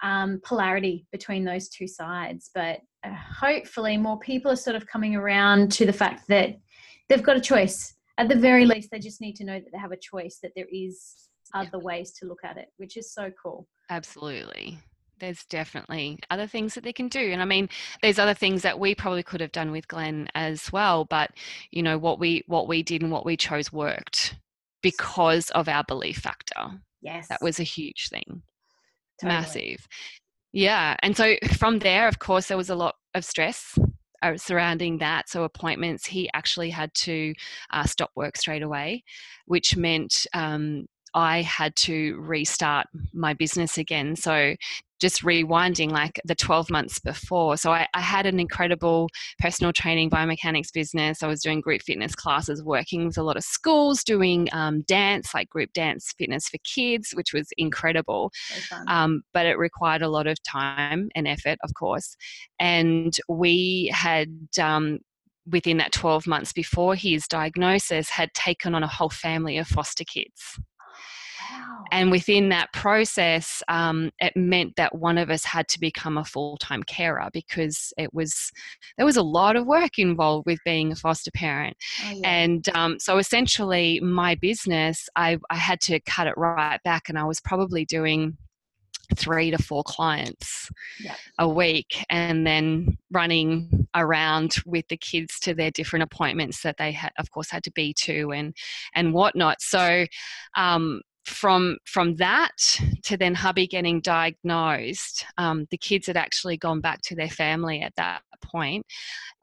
um, 0.01 0.39
polarity 0.43 1.05
between 1.11 1.43
those 1.43 1.67
two 1.69 1.87
sides. 1.87 2.49
But 2.53 2.79
uh, 3.03 3.13
hopefully, 3.13 3.97
more 3.97 4.19
people 4.19 4.51
are 4.51 4.57
sort 4.57 4.75
of 4.75 4.87
coming 4.87 5.15
around 5.15 5.71
to 5.73 5.85
the 5.85 5.93
fact 5.93 6.27
that 6.29 6.55
they've 7.09 7.23
got 7.23 7.37
a 7.37 7.41
choice. 7.41 7.93
At 8.17 8.29
the 8.29 8.35
very 8.35 8.65
least, 8.65 8.91
they 8.91 8.99
just 8.99 9.19
need 9.19 9.35
to 9.37 9.43
know 9.43 9.59
that 9.59 9.71
they 9.73 9.77
have 9.77 9.91
a 9.91 9.97
choice, 9.97 10.39
that 10.41 10.53
there 10.55 10.67
is 10.71 11.27
other 11.53 11.69
yeah. 11.73 11.79
ways 11.79 12.13
to 12.19 12.25
look 12.25 12.45
at 12.45 12.57
it, 12.57 12.69
which 12.77 12.95
is 12.95 13.13
so 13.13 13.29
cool. 13.41 13.67
Absolutely 13.89 14.79
there's 15.19 15.45
definitely 15.45 16.19
other 16.30 16.47
things 16.47 16.73
that 16.73 16.84
they 16.84 16.93
can 16.93 17.08
do 17.08 17.32
and 17.32 17.41
i 17.41 17.45
mean 17.45 17.69
there's 18.01 18.19
other 18.19 18.34
things 18.34 18.62
that 18.62 18.80
we 18.80 18.93
probably 18.93 19.23
could 19.23 19.41
have 19.41 19.51
done 19.51 19.71
with 19.71 19.88
glenn 19.88 20.28
as 20.36 20.71
well 20.71 21.06
but 21.06 21.32
you 21.71 21.82
know 21.82 21.97
what 21.97 22.19
we 22.19 22.43
what 22.47 22.67
we 22.67 22.84
did 22.84 23.01
and 23.01 23.12
what 23.12 23.25
we 23.25 23.38
chose 23.38 23.71
worked 23.71 24.36
because 24.86 25.49
of 25.49 25.67
our 25.67 25.84
belief 25.84 26.17
factor. 26.17 26.80
Yes. 27.01 27.28
that 27.30 27.41
was 27.41 27.60
a 27.60 27.63
huge 27.63 28.10
thing. 28.10 28.43
Totally. 29.19 29.36
massive. 29.36 29.88
Yeah 30.54 30.95
and 30.99 31.17
so 31.17 31.36
from 31.54 31.80
there 31.80 32.08
of 32.08 32.19
course 32.19 32.47
there 32.47 32.58
was 32.58 32.69
a 32.69 32.75
lot 32.75 32.95
of 33.15 33.25
stress 33.25 33.80
uh, 34.21 34.38
surrounding 34.38 34.99
that 34.99 35.28
so 35.28 35.43
appointments 35.43 36.06
he 36.06 36.30
actually 36.34 36.69
had 36.69 36.93
to 36.93 37.34
uh, 37.71 37.86
stop 37.86 38.12
work 38.15 38.38
straight 38.38 38.62
away 38.62 39.04
which 39.47 39.75
meant 39.75 40.28
um, 40.34 40.86
I 41.15 41.41
had 41.43 41.75
to 41.78 42.17
restart 42.19 42.88
my 43.13 43.34
business 43.34 43.78
again. 43.78 44.17
So 44.17 44.56
just 44.99 45.23
rewinding 45.23 45.91
like 45.91 46.21
the 46.25 46.36
12 46.36 46.69
months 46.69 46.99
before. 46.99 47.58
So 47.58 47.71
I, 47.71 47.88
I, 47.93 48.01
had 48.01 48.25
an 48.25 48.39
incredible 48.39 49.10
personal 49.39 49.73
training 49.73 50.10
biomechanics 50.10 50.71
business. 50.73 51.21
I 51.21 51.28
was 51.28 51.41
doing 51.41 51.60
group 51.60 51.82
fitness 51.82 52.15
classes, 52.15 52.63
working 52.63 53.06
with 53.06 53.17
a 53.17 53.23
lot 53.23 53.36
of 53.36 53.43
schools, 53.43 54.04
doing 54.04 54.47
um, 54.54 54.84
dance, 54.84 55.34
like 55.34 55.49
group 55.49 55.71
dance 55.73 56.13
fitness 56.17 56.47
for 56.47 56.58
kids, 56.63 57.12
which 57.12 57.34
was 57.34 57.49
incredible. 57.58 58.32
Um, 58.88 59.21
but 59.34 59.45
it 59.45 59.58
required 59.58 60.01
a 60.01 60.10
lot 60.10 60.28
of 60.28 60.41
time 60.43 61.10
and 61.13 61.28
effort, 61.28 61.60
of 61.63 61.73
course. 61.73 62.15
And 62.60 63.15
we 63.28 63.91
had 63.93 64.30
um, 64.62 64.99
within 65.45 65.78
that 65.78 65.91
12 65.91 66.25
months 66.25 66.54
before 66.54 66.95
his 66.95 67.28
diagnosis 67.28 68.10
had 68.10 68.34
taken 68.34 68.73
on 68.73 68.84
a 68.84 68.88
whole 68.88 69.10
family 69.10 69.58
of 69.58 69.67
foster 69.67 70.06
kids 70.06 70.58
And 71.91 72.12
within 72.12 72.49
that 72.49 72.73
process, 72.73 73.62
um, 73.67 74.12
it 74.19 74.34
meant 74.36 74.75
that 74.75 74.95
one 74.95 75.17
of 75.17 75.29
us 75.29 75.45
had 75.45 75.67
to 75.69 75.79
become 75.79 76.17
a 76.17 76.25
full 76.25 76.58
time 76.58 76.84
carer 76.84 77.29
because 77.31 77.93
it 77.97 78.13
was 78.13 78.51
there 78.97 79.05
was 79.05 79.17
a 79.17 79.23
lot 79.23 79.55
of 79.55 79.65
work 79.65 79.97
involved 79.97 80.45
with 80.45 80.60
being 80.65 80.91
a 80.91 80.95
foster 80.95 81.31
parent. 81.31 81.77
Oh, 82.05 82.12
yeah. 82.15 82.29
And 82.29 82.69
um, 82.69 82.99
so 82.99 83.17
essentially, 83.17 83.99
my 83.99 84.36
business, 84.36 85.08
I, 85.15 85.38
I 85.49 85.55
had 85.55 85.79
to 85.81 85.99
cut 86.01 86.27
it 86.27 86.34
right 86.38 86.79
back, 86.84 87.10
and 87.10 87.17
I 87.17 87.23
was 87.25 87.39
probably 87.39 87.86
doing 87.86 88.38
three 89.15 89.51
to 89.51 89.58
four 89.62 89.84
clients 89.84 90.69
yep. 90.99 91.15
a 91.38 91.47
week 91.47 92.03
and 92.10 92.45
then 92.45 92.97
running 93.12 93.88
around 93.95 94.55
with 94.65 94.88
the 94.88 94.97
kids 94.97 95.39
to 95.39 95.53
their 95.53 95.69
different 95.71 96.03
appointments 96.03 96.63
that 96.63 96.77
they 96.77 96.91
had 96.91 97.12
of 97.19 97.29
course 97.29 97.49
had 97.51 97.63
to 97.63 97.71
be 97.71 97.93
to 97.93 98.31
and 98.31 98.55
and 98.95 99.13
whatnot 99.13 99.62
so 99.62 100.05
um, 100.58 101.01
from 101.25 101.77
from 101.85 102.15
that 102.15 102.55
to 103.03 103.17
then 103.17 103.33
hubby 103.33 103.67
getting 103.67 103.99
diagnosed 104.01 105.25
um, 105.38 105.65
the 105.71 105.77
kids 105.77 106.07
had 106.07 106.17
actually 106.17 106.57
gone 106.57 106.81
back 106.81 107.01
to 107.01 107.15
their 107.15 107.29
family 107.29 107.81
at 107.81 107.95
that 107.95 108.21
point 108.43 108.85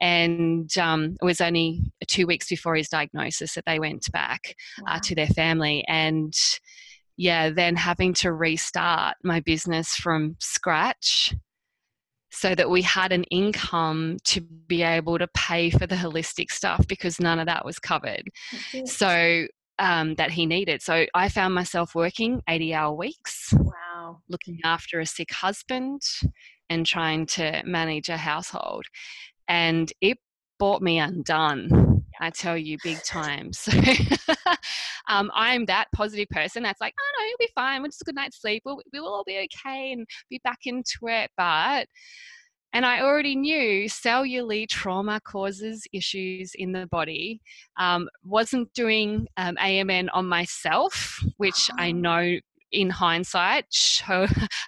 and 0.01 0.77
um, 0.77 1.15
it 1.21 1.25
was 1.25 1.41
only 1.41 1.81
two 2.07 2.25
weeks 2.25 2.47
before 2.47 2.75
his 2.75 2.89
diagnosis 2.89 3.53
that 3.55 3.65
they 3.65 3.79
went 3.79 4.09
back 4.11 4.55
uh, 4.79 4.83
wow. 4.87 4.95
uh, 4.95 4.99
to 4.99 5.15
their 5.15 5.27
family 5.27 5.83
and 5.87 6.33
yeah, 7.17 7.49
then 7.49 7.75
having 7.75 8.13
to 8.15 8.33
restart 8.33 9.15
my 9.23 9.39
business 9.39 9.95
from 9.95 10.35
scratch 10.39 11.33
so 12.31 12.55
that 12.55 12.69
we 12.69 12.81
had 12.81 13.11
an 13.11 13.23
income 13.25 14.17
to 14.23 14.41
be 14.41 14.81
able 14.81 15.19
to 15.19 15.27
pay 15.35 15.69
for 15.69 15.85
the 15.85 15.95
holistic 15.95 16.49
stuff 16.49 16.87
because 16.87 17.19
none 17.19 17.37
of 17.37 17.45
that 17.45 17.63
was 17.63 17.77
covered. 17.77 18.23
So 18.85 19.45
um, 19.83 20.15
that 20.15 20.31
he 20.31 20.45
needed. 20.45 20.81
So 20.81 21.05
I 21.13 21.29
found 21.29 21.53
myself 21.53 21.93
working 21.93 22.41
80 22.47 22.73
hour 22.73 22.95
weeks. 22.95 23.53
Wow. 23.53 24.21
Looking 24.29 24.59
after 24.63 24.99
a 24.99 25.05
sick 25.05 25.31
husband 25.31 26.01
and 26.69 26.85
trying 26.85 27.25
to 27.27 27.61
manage 27.65 28.09
a 28.09 28.17
household. 28.17 28.85
And 29.47 29.91
it 30.01 30.17
brought 30.57 30.81
me 30.81 30.99
undone 30.99 31.93
I 32.19 32.29
tell 32.29 32.57
you, 32.57 32.77
big 32.83 33.03
time. 33.05 33.53
So 33.53 33.71
um, 35.09 35.31
I'm 35.33 35.65
that 35.65 35.87
positive 35.93 36.29
person 36.29 36.63
that's 36.63 36.81
like, 36.81 36.93
oh 36.99 37.11
no, 37.19 37.25
you'll 37.25 37.37
be 37.39 37.51
fine. 37.53 37.81
We'll 37.81 37.89
just 37.89 38.01
a 38.01 38.05
good 38.05 38.15
night's 38.15 38.39
sleep. 38.39 38.63
We'll, 38.65 38.81
we'll 38.93 39.07
all 39.07 39.23
be 39.25 39.47
okay 39.53 39.91
and 39.91 40.07
be 40.29 40.39
back 40.43 40.59
into 40.65 40.99
it. 41.03 41.31
But 41.37 41.87
and 42.73 42.85
I 42.85 43.01
already 43.01 43.35
knew 43.35 43.87
cellular 43.87 44.65
trauma 44.67 45.21
causes 45.23 45.85
issues 45.93 46.53
in 46.55 46.71
the 46.71 46.87
body. 46.87 47.41
Um, 47.77 48.09
wasn't 48.23 48.73
doing 48.73 49.27
um, 49.37 49.55
AMN 49.57 50.09
on 50.13 50.27
myself, 50.27 51.19
which 51.37 51.69
I 51.77 51.89
ah. 51.89 51.93
know 51.93 52.39
in 52.71 52.89
hindsight, 52.89 53.65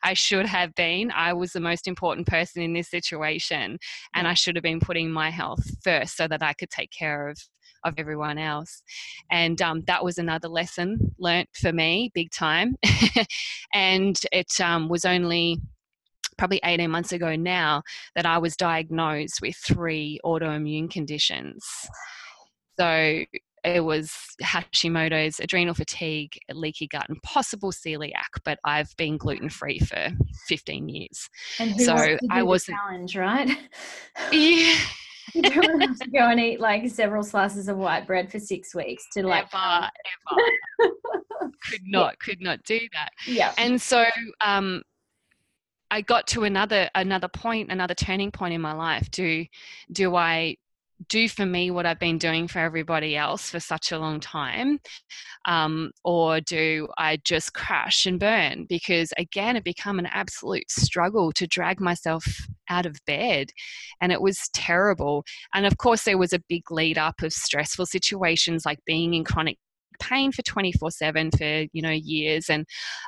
I 0.03 0.13
should 0.13 0.45
have 0.45 0.75
been. 0.75 1.11
I 1.11 1.33
was 1.33 1.53
the 1.53 1.59
most 1.59 1.87
important 1.87 2.27
person 2.27 2.61
in 2.61 2.73
this 2.73 2.89
situation, 2.89 3.79
and 4.13 4.27
I 4.27 4.35
should 4.35 4.55
have 4.55 4.63
been 4.63 4.79
putting 4.79 5.11
my 5.11 5.31
health 5.31 5.65
first 5.83 6.15
so 6.15 6.27
that 6.27 6.43
I 6.43 6.53
could 6.53 6.69
take 6.69 6.91
care 6.91 7.27
of 7.27 7.37
of 7.83 7.93
everyone 7.97 8.37
else. 8.39 8.81
And 9.29 9.61
um, 9.61 9.83
that 9.85 10.03
was 10.03 10.17
another 10.17 10.47
lesson 10.47 11.13
learnt 11.19 11.49
for 11.53 11.71
me, 11.71 12.11
big 12.13 12.31
time. 12.31 12.77
and 13.73 14.19
it 14.31 14.59
um, 14.59 14.89
was 14.89 15.05
only 15.05 15.59
probably 16.37 16.59
18 16.63 16.89
months 16.89 17.11
ago 17.11 17.35
now 17.35 17.83
that 18.15 18.25
I 18.25 18.37
was 18.37 18.55
diagnosed 18.55 19.39
with 19.41 19.55
three 19.55 20.19
autoimmune 20.25 20.89
conditions. 20.89 21.65
So 22.79 23.23
it 23.63 23.83
was 23.83 24.13
Hashimoto's, 24.43 25.39
adrenal 25.39 25.73
fatigue, 25.73 26.37
leaky 26.51 26.87
gut, 26.87 27.07
and 27.09 27.21
possible 27.23 27.71
celiac. 27.71 28.29
But 28.43 28.59
I've 28.63 28.95
been 28.97 29.17
gluten 29.17 29.49
free 29.49 29.79
for 29.79 30.09
15 30.47 30.89
years. 30.89 31.29
And 31.59 31.79
so 31.79 32.17
I 32.29 32.43
was 32.43 32.65
challenge, 32.65 33.15
right? 33.15 33.49
Yeah. 34.31 34.75
you 35.33 35.41
don't 35.41 35.81
have 35.81 35.99
to 35.99 36.09
go 36.11 36.29
and 36.29 36.39
eat 36.39 36.59
like 36.59 36.87
several 36.89 37.23
slices 37.23 37.67
of 37.67 37.77
white 37.77 38.05
bread 38.05 38.31
for 38.31 38.39
six 38.39 38.75
weeks 38.75 39.05
to 39.13 39.25
like 39.25 39.47
ever, 39.53 39.89
ever. 40.81 40.91
could 41.63 41.81
not 41.85 42.13
yeah. 42.13 42.15
could 42.19 42.41
not 42.41 42.63
do 42.63 42.79
that 42.93 43.09
yeah 43.27 43.51
and 43.57 43.81
so 43.81 44.05
um 44.41 44.81
I 45.91 46.01
got 46.01 46.27
to 46.27 46.43
another 46.43 46.89
another 46.95 47.27
point, 47.27 47.71
another 47.71 47.93
turning 47.93 48.31
point 48.31 48.53
in 48.53 48.61
my 48.61 48.73
life. 48.73 49.09
Do 49.11 49.45
do 49.91 50.15
I 50.15 50.57
do 51.09 51.27
for 51.27 51.45
me 51.45 51.71
what 51.71 51.85
I've 51.85 51.99
been 51.99 52.17
doing 52.17 52.47
for 52.47 52.59
everybody 52.59 53.17
else 53.17 53.49
for 53.49 53.59
such 53.59 53.91
a 53.91 53.99
long 53.99 54.19
time? 54.19 54.79
Um, 55.45 55.91
or 56.03 56.39
do 56.41 56.87
I 56.97 57.17
just 57.23 57.53
crash 57.53 58.05
and 58.05 58.19
burn? 58.19 58.65
Because 58.67 59.11
again, 59.17 59.55
it 59.57 59.63
became 59.63 59.99
an 59.99 60.05
absolute 60.07 60.71
struggle 60.71 61.31
to 61.33 61.47
drag 61.47 61.81
myself 61.81 62.25
out 62.69 62.85
of 62.85 62.97
bed. 63.05 63.49
And 64.01 64.11
it 64.11 64.21
was 64.21 64.49
terrible. 64.53 65.23
And 65.53 65.65
of 65.65 65.77
course, 65.77 66.03
there 66.03 66.17
was 66.17 66.33
a 66.33 66.41
big 66.47 66.71
lead 66.71 66.97
up 66.97 67.21
of 67.21 67.33
stressful 67.33 67.87
situations 67.87 68.65
like 68.65 68.79
being 68.85 69.13
in 69.13 69.23
chronic 69.23 69.57
pain 69.99 70.31
for 70.31 70.41
24 70.41 70.91
7 70.91 71.31
for 71.31 71.65
you 71.71 71.81
know 71.81 71.89
years 71.89 72.49
and 72.49 72.65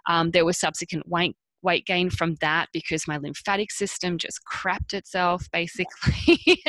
um, 0.09 0.31
there 0.31 0.45
was 0.45 0.57
subsequent 0.57 1.05
weight 1.05 1.35
weight 1.61 1.85
gain 1.85 2.09
from 2.09 2.35
that 2.35 2.67
because 2.73 3.07
my 3.07 3.17
lymphatic 3.17 3.71
system 3.71 4.17
just 4.17 4.39
crapped 4.45 4.93
itself 4.93 5.47
basically 5.51 6.61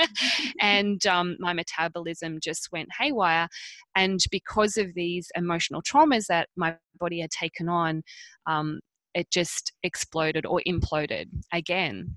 and 0.61 1.07
um, 1.07 1.37
my 1.39 1.53
metabolism 1.53 2.39
just 2.43 2.71
went 2.73 2.89
haywire 2.99 3.49
and 3.95 4.21
because 4.31 4.77
of 4.77 4.95
these 4.95 5.29
emotional 5.37 5.83
traumas 5.83 6.27
that 6.27 6.49
my 6.57 6.77
body 6.99 7.21
had 7.21 7.31
taken 7.31 7.69
on 7.69 8.03
um, 8.47 8.81
it 9.15 9.31
just 9.31 9.73
exploded 9.83 10.47
or 10.47 10.61
imploded 10.67 11.27
again 11.53 12.17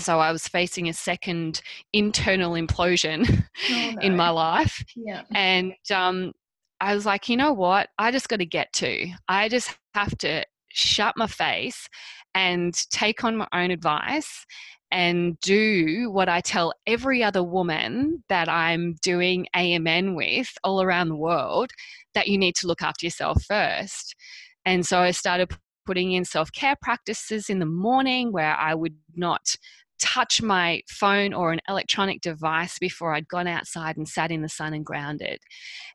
so 0.00 0.20
I 0.20 0.30
was 0.30 0.46
facing 0.46 0.88
a 0.88 0.92
second 0.92 1.60
internal 1.92 2.52
implosion 2.52 3.44
oh, 3.70 3.90
no. 3.96 4.00
in 4.00 4.16
my 4.16 4.30
life. 4.30 4.84
Yeah. 4.94 5.22
And 5.34 5.74
um, 5.92 6.32
I 6.80 6.94
was 6.94 7.04
like, 7.04 7.28
you 7.28 7.36
know 7.36 7.52
what? 7.52 7.88
I 7.98 8.12
just 8.12 8.28
got 8.28 8.38
to 8.38 8.46
get 8.46 8.72
to. 8.74 9.08
I 9.28 9.48
just 9.48 9.76
have 9.94 10.16
to 10.18 10.44
shut 10.78 11.16
my 11.16 11.26
face 11.26 11.88
and 12.34 12.74
take 12.90 13.24
on 13.24 13.36
my 13.36 13.48
own 13.52 13.70
advice 13.70 14.46
and 14.90 15.38
do 15.40 16.10
what 16.10 16.28
I 16.28 16.40
tell 16.40 16.72
every 16.86 17.22
other 17.22 17.42
woman 17.42 18.24
that 18.28 18.48
I'm 18.48 18.96
doing 19.02 19.46
AMN 19.54 20.16
with 20.16 20.48
all 20.64 20.82
around 20.82 21.08
the 21.08 21.16
world 21.16 21.70
that 22.14 22.28
you 22.28 22.38
need 22.38 22.54
to 22.56 22.66
look 22.66 22.82
after 22.82 23.04
yourself 23.04 23.42
first. 23.44 24.14
And 24.64 24.86
so 24.86 25.00
I 25.00 25.10
started 25.10 25.50
putting 25.84 26.12
in 26.12 26.24
self 26.24 26.52
care 26.52 26.76
practices 26.80 27.50
in 27.50 27.58
the 27.58 27.66
morning 27.66 28.32
where 28.32 28.54
I 28.54 28.74
would 28.74 28.94
not 29.14 29.56
touch 29.98 30.40
my 30.40 30.80
phone 30.88 31.34
or 31.34 31.52
an 31.52 31.60
electronic 31.68 32.20
device 32.20 32.78
before 32.78 33.14
I'd 33.14 33.28
gone 33.28 33.48
outside 33.48 33.96
and 33.96 34.08
sat 34.08 34.30
in 34.30 34.42
the 34.42 34.48
sun 34.48 34.72
and 34.72 34.84
grounded. 34.84 35.40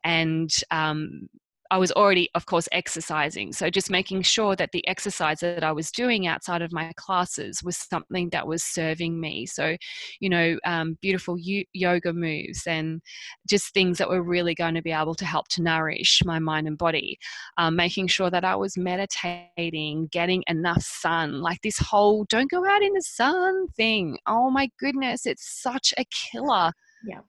And 0.03 0.51
um, 0.71 1.29
I 1.73 1.77
was 1.77 1.91
already, 1.93 2.29
of 2.35 2.45
course, 2.45 2.69
exercising. 2.71 3.51
So 3.51 3.71
just 3.71 3.89
making 3.89 4.21
sure 4.21 4.55
that 4.57 4.73
the 4.73 4.87
exercise 4.87 5.39
that 5.39 5.63
I 5.63 5.71
was 5.71 5.89
doing 5.89 6.27
outside 6.27 6.61
of 6.61 6.71
my 6.71 6.93
classes 6.97 7.63
was 7.63 7.77
something 7.77 8.29
that 8.29 8.47
was 8.47 8.63
serving 8.63 9.19
me. 9.19 9.47
So, 9.47 9.75
you 10.19 10.29
know, 10.29 10.59
um, 10.67 10.99
beautiful 11.01 11.35
yoga 11.39 12.13
moves 12.13 12.67
and 12.67 13.01
just 13.49 13.73
things 13.73 13.97
that 13.97 14.07
were 14.07 14.21
really 14.21 14.53
going 14.53 14.75
to 14.75 14.83
be 14.83 14.91
able 14.91 15.15
to 15.15 15.25
help 15.25 15.47
to 15.47 15.63
nourish 15.63 16.23
my 16.23 16.37
mind 16.37 16.67
and 16.67 16.77
body. 16.77 17.17
Um, 17.57 17.75
making 17.75 18.05
sure 18.05 18.29
that 18.29 18.45
I 18.45 18.55
was 18.55 18.77
meditating, 18.77 20.09
getting 20.11 20.43
enough 20.45 20.83
sun, 20.83 21.41
like 21.41 21.63
this 21.63 21.79
whole 21.79 22.25
don't 22.25 22.51
go 22.51 22.63
out 22.69 22.83
in 22.83 22.93
the 22.93 23.01
sun 23.01 23.67
thing. 23.69 24.19
Oh 24.27 24.51
my 24.51 24.69
goodness, 24.79 25.25
it's 25.25 25.59
such 25.59 25.91
a 25.97 26.05
killer. 26.05 26.71
Yeah 27.03 27.21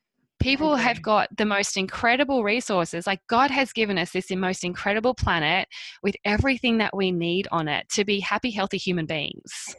people 0.45 0.77
have 0.77 1.01
got 1.01 1.35
the 1.35 1.47
most 1.47 1.77
incredible 1.79 2.45
resources. 2.45 3.07
Like 3.07 3.21
God 3.29 3.51
has 3.51 3.73
given 3.73 3.97
us 3.97 4.11
this 4.11 4.31
most 4.31 4.63
incredible 4.63 5.15
planet 5.15 5.67
with 6.03 6.15
everything 6.27 6.77
that 6.79 6.95
we 6.95 7.11
need 7.13 7.49
on 7.51 7.67
it 7.67 7.89
to 7.95 8.05
be 8.05 8.21
happy, 8.21 8.51
healthy 8.51 8.77
human 8.77 9.07
beings. 9.07 9.75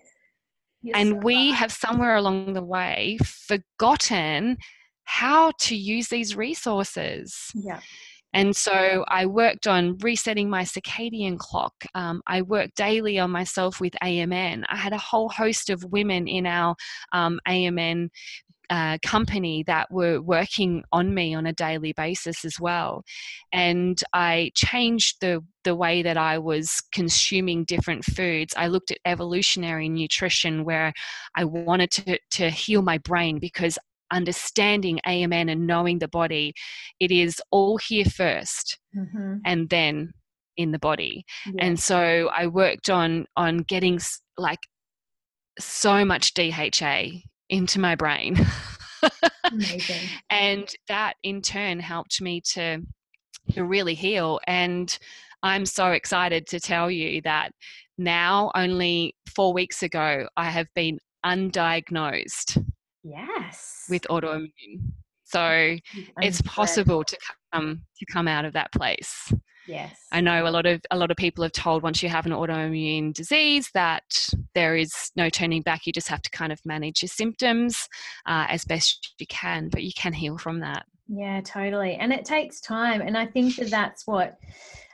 Yes, 0.82 0.96
and 0.96 1.24
we 1.24 1.52
have 1.52 1.72
somewhere 1.72 2.16
along 2.16 2.54
the 2.54 2.64
way 2.64 3.20
forgotten 3.24 4.58
how 5.04 5.52
to 5.60 5.76
use 5.76 6.08
these 6.08 6.36
resources. 6.36 7.52
Yeah. 7.54 7.80
And 8.34 8.54
so 8.56 9.06
I 9.08 9.28
worked 9.28 9.66
on 9.66 9.98
resetting 10.00 10.50
my 10.50 10.64
circadian 10.64 11.38
clock. 11.38 11.74
Um, 11.94 12.22
I 12.28 12.42
worked 12.42 12.76
daily 12.76 13.18
on 13.18 13.32
myself 13.32 13.80
with 13.80 13.94
AMN. 14.04 14.64
I 14.68 14.76
had 14.76 14.92
a 14.92 14.98
whole 14.98 15.30
host 15.30 15.70
of 15.70 15.86
women 15.86 16.28
in 16.28 16.46
our 16.46 16.76
um, 17.14 17.40
AMN 17.48 18.10
uh, 18.70 18.98
company 19.04 19.64
that 19.68 19.92
were 19.92 20.22
working 20.22 20.84
on 20.92 21.14
me 21.14 21.34
on 21.34 21.46
a 21.46 21.54
daily 21.54 21.94
basis 21.94 22.46
as 22.46 22.60
well. 22.60 23.04
And 23.52 24.02
I 24.14 24.52
changed 24.56 25.18
the, 25.22 25.42
the 25.64 25.76
way 25.76 26.02
that 26.02 26.18
I 26.18 26.38
was 26.38 26.82
consuming 26.92 27.66
different 27.66 28.06
foods. 28.06 28.54
I 28.58 28.68
looked 28.68 28.92
at 28.92 29.00
evolutionary 29.06 29.90
nutrition 29.90 30.64
where 30.64 30.94
I 31.36 31.46
wanted 31.46 31.92
to, 31.92 32.20
to 32.32 32.50
heal 32.50 32.82
my 32.82 32.98
brain 33.00 33.40
because 33.40 33.78
understanding 34.12 35.00
AMN 35.08 35.52
and 35.52 35.68
knowing 35.68 36.00
the 36.00 36.08
body, 36.08 36.54
it 37.00 37.12
is 37.12 37.42
all 37.52 37.78
here 37.78 38.06
1st 38.06 38.78
mm-hmm. 38.96 39.36
and 39.46 39.70
then 39.70 40.14
in 40.58 40.72
the 40.72 40.80
body 40.80 41.26
yeah. 41.46 41.66
and 41.66 41.80
so 41.80 42.30
i 42.34 42.48
worked 42.48 42.90
on 42.90 43.26
on 43.36 43.58
getting 43.60 44.00
like 44.38 44.60
so 45.60 46.06
much 46.06 46.34
dha 46.34 47.22
into 47.50 47.80
my 47.80 47.96
brain. 47.96 48.38
And 50.30 50.68
that 50.88 51.14
in 51.22 51.42
turn 51.42 51.80
helped 51.80 52.20
me 52.22 52.42
to 52.54 52.82
to 53.52 53.64
really 53.64 53.94
heal 53.94 54.40
and 54.48 54.98
i'm 55.44 55.66
so 55.66 55.92
excited 55.92 56.48
to 56.48 56.60
tell 56.60 56.90
you 56.90 57.22
that 57.22 57.52
now 57.98 58.52
only 58.56 59.16
4 59.36 59.54
weeks 59.54 59.84
ago 59.84 60.28
i 60.36 60.50
have 60.50 60.68
been 60.74 61.00
undiagnosed 61.26 62.64
yes. 63.04 63.86
with 63.90 64.04
autoimmune 64.10 64.92
so 65.26 65.76
it's 66.22 66.42
possible 66.44 67.04
to 67.04 67.18
come 67.54 67.82
to 67.98 68.06
come 68.12 68.28
out 68.28 68.46
of 68.46 68.54
that 68.54 68.72
place 68.72 69.34
Yes. 69.68 69.98
I 70.12 70.22
know 70.22 70.48
a 70.48 70.50
lot 70.50 70.66
of 70.66 70.82
a 70.92 70.98
lot 70.98 71.12
of 71.12 71.18
people 71.18 71.44
have 71.44 71.52
told 71.52 71.84
once 71.84 72.04
you 72.04 72.10
have 72.10 72.26
an 72.26 72.32
autoimmune 72.32 73.14
disease 73.14 73.70
that 73.74 74.04
there 74.54 74.76
is 74.76 75.12
no 75.16 75.30
turning 75.30 75.62
back. 75.62 75.86
You 75.86 75.94
just 75.94 76.08
have 76.08 76.22
to 76.22 76.30
kind 76.30 76.52
of 76.52 76.60
manage 76.66 77.02
your 77.02 77.10
symptoms 77.10 77.88
uh, 78.26 78.46
as 78.48 78.64
best 78.64 79.16
you 79.20 79.28
can, 79.28 79.70
but 79.70 79.84
you 79.84 79.92
can 79.96 80.14
heal 80.14 80.38
from 80.38 80.60
that. 80.60 80.86
Yeah, 81.08 81.42
totally. 81.42 81.96
And 81.96 82.12
it 82.12 82.26
takes 82.26 82.60
time. 82.62 83.02
And 83.02 83.18
I 83.18 83.26
think 83.28 83.56
that 83.58 83.70
that's 83.70 84.08
what, 84.08 84.38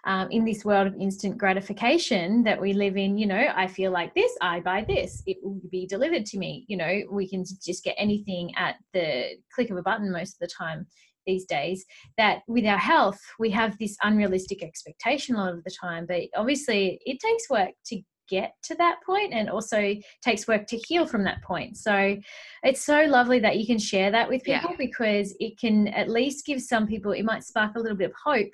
um, 0.05 0.29
in 0.31 0.45
this 0.45 0.65
world 0.65 0.87
of 0.87 0.95
instant 0.95 1.37
gratification 1.37 2.43
that 2.43 2.59
we 2.59 2.73
live 2.73 2.97
in, 2.97 3.17
you 3.17 3.27
know, 3.27 3.47
I 3.55 3.67
feel 3.67 3.91
like 3.91 4.13
this, 4.15 4.31
I 4.41 4.59
buy 4.59 4.85
this, 4.87 5.21
it 5.25 5.37
will 5.43 5.59
be 5.69 5.85
delivered 5.85 6.25
to 6.27 6.37
me. 6.37 6.65
You 6.67 6.77
know, 6.77 7.01
we 7.11 7.27
can 7.27 7.43
just 7.43 7.83
get 7.83 7.95
anything 7.97 8.51
at 8.57 8.75
the 8.93 9.37
click 9.53 9.69
of 9.69 9.77
a 9.77 9.81
button 9.81 10.11
most 10.11 10.33
of 10.33 10.39
the 10.39 10.47
time 10.47 10.87
these 11.27 11.45
days 11.45 11.85
that 12.17 12.39
with 12.47 12.65
our 12.65 12.79
health 12.79 13.19
we 13.37 13.51
have 13.51 13.77
this 13.77 13.95
unrealistic 14.01 14.63
expectation 14.63 15.35
a 15.35 15.37
lot 15.37 15.53
of 15.53 15.63
the 15.63 15.71
time 15.79 16.05
but 16.07 16.21
obviously 16.35 16.99
it 17.05 17.19
takes 17.19 17.47
work 17.47 17.69
to 17.85 18.01
get 18.27 18.53
to 18.63 18.73
that 18.75 18.95
point 19.05 19.33
and 19.33 19.49
also 19.49 19.93
takes 20.23 20.47
work 20.47 20.65
to 20.65 20.77
heal 20.87 21.05
from 21.05 21.23
that 21.23 21.43
point 21.43 21.77
so 21.77 22.17
it's 22.63 22.83
so 22.83 23.03
lovely 23.03 23.39
that 23.39 23.57
you 23.57 23.67
can 23.67 23.77
share 23.77 24.09
that 24.09 24.27
with 24.27 24.41
people 24.43 24.71
yeah. 24.71 24.75
because 24.77 25.35
it 25.39 25.59
can 25.59 25.89
at 25.89 26.09
least 26.09 26.45
give 26.45 26.61
some 26.61 26.87
people 26.87 27.11
it 27.11 27.23
might 27.23 27.43
spark 27.43 27.75
a 27.75 27.79
little 27.79 27.97
bit 27.97 28.09
of 28.09 28.15
hope 28.25 28.51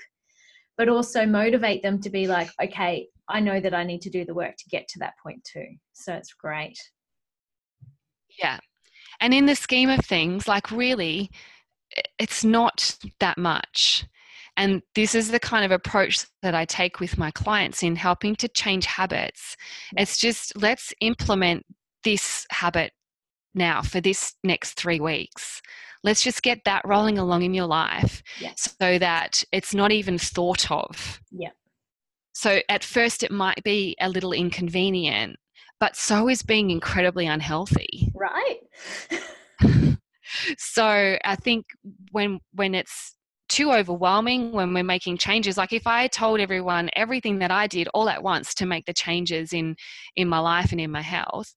but 0.78 0.90
also 0.90 1.26
motivate 1.26 1.82
them 1.82 2.00
to 2.00 2.10
be 2.10 2.28
like 2.28 2.50
okay 2.62 3.08
i 3.28 3.40
know 3.40 3.60
that 3.60 3.74
i 3.74 3.84
need 3.84 4.02
to 4.02 4.10
do 4.10 4.26
the 4.26 4.34
work 4.34 4.56
to 4.58 4.70
get 4.70 4.88
to 4.88 5.00
that 5.00 5.14
point 5.22 5.44
too 5.44 5.68
so 5.94 6.14
it's 6.14 6.34
great 6.34 6.78
yeah 8.40 8.60
and 9.20 9.34
in 9.34 9.46
the 9.46 9.56
scheme 9.56 9.90
of 9.90 10.00
things 10.06 10.48
like 10.48 10.72
really 10.72 11.30
it's 12.20 12.44
not 12.44 12.98
that 13.20 13.38
much. 13.38 14.06
And 14.56 14.82
this 14.96 15.14
is 15.14 15.30
the 15.30 15.40
kind 15.40 15.64
of 15.64 15.72
approach 15.72 16.26
that 16.42 16.56
I 16.56 16.66
take 16.66 17.00
with 17.00 17.18
my 17.18 17.30
clients 17.32 17.84
in 17.84 17.96
helping 17.96 18.36
to 18.38 18.48
change 18.48 18.86
habits. 18.86 19.56
It's 19.96 20.18
just 20.18 20.60
let's 20.60 20.94
implement 21.00 21.64
this 22.04 22.46
habit 22.50 22.92
now 23.54 23.82
for 23.82 24.02
this 24.02 24.34
next 24.44 24.74
three 24.74 25.00
weeks. 25.00 25.62
Let's 26.08 26.24
just 26.24 26.42
get 26.42 26.64
that 26.64 26.84
rolling 26.86 27.18
along 27.18 27.44
in 27.44 27.54
your 27.54 27.66
life 27.66 28.24
so 28.56 28.98
that 28.98 29.44
it's 29.52 29.74
not 29.74 29.92
even 29.92 30.18
thought 30.18 30.72
of. 30.72 31.20
Yeah. 31.32 31.50
So 32.32 32.62
at 32.70 32.82
first 32.82 33.24
it 33.24 33.32
might 33.32 33.62
be 33.66 33.94
a 34.00 34.08
little 34.08 34.32
inconvenient, 34.32 35.36
but 35.82 35.98
so 35.98 36.30
is 36.30 36.42
being 36.42 36.72
incredibly 36.72 37.28
unhealthy. 37.28 38.10
Right. 38.16 38.60
so 40.58 41.18
i 41.24 41.36
think 41.36 41.66
when 42.12 42.40
when 42.54 42.76
it's 42.76 43.16
too 43.50 43.72
overwhelming 43.72 44.52
when 44.52 44.74
we're 44.74 44.84
making 44.84 45.18
changes 45.18 45.58
like 45.58 45.72
if 45.72 45.88
i 45.88 46.06
told 46.08 46.40
everyone 46.40 46.90
everything 46.98 47.40
that 47.40 47.50
i 47.50 47.66
did 47.66 47.88
all 47.94 48.10
at 48.10 48.22
once 48.22 48.54
to 48.54 48.66
make 48.66 48.86
the 48.86 48.94
changes 48.94 49.54
in 49.54 49.76
in 50.18 50.28
my 50.28 50.40
life 50.40 50.72
and 50.72 50.82
in 50.82 50.92
my 50.92 51.02
health 51.02 51.54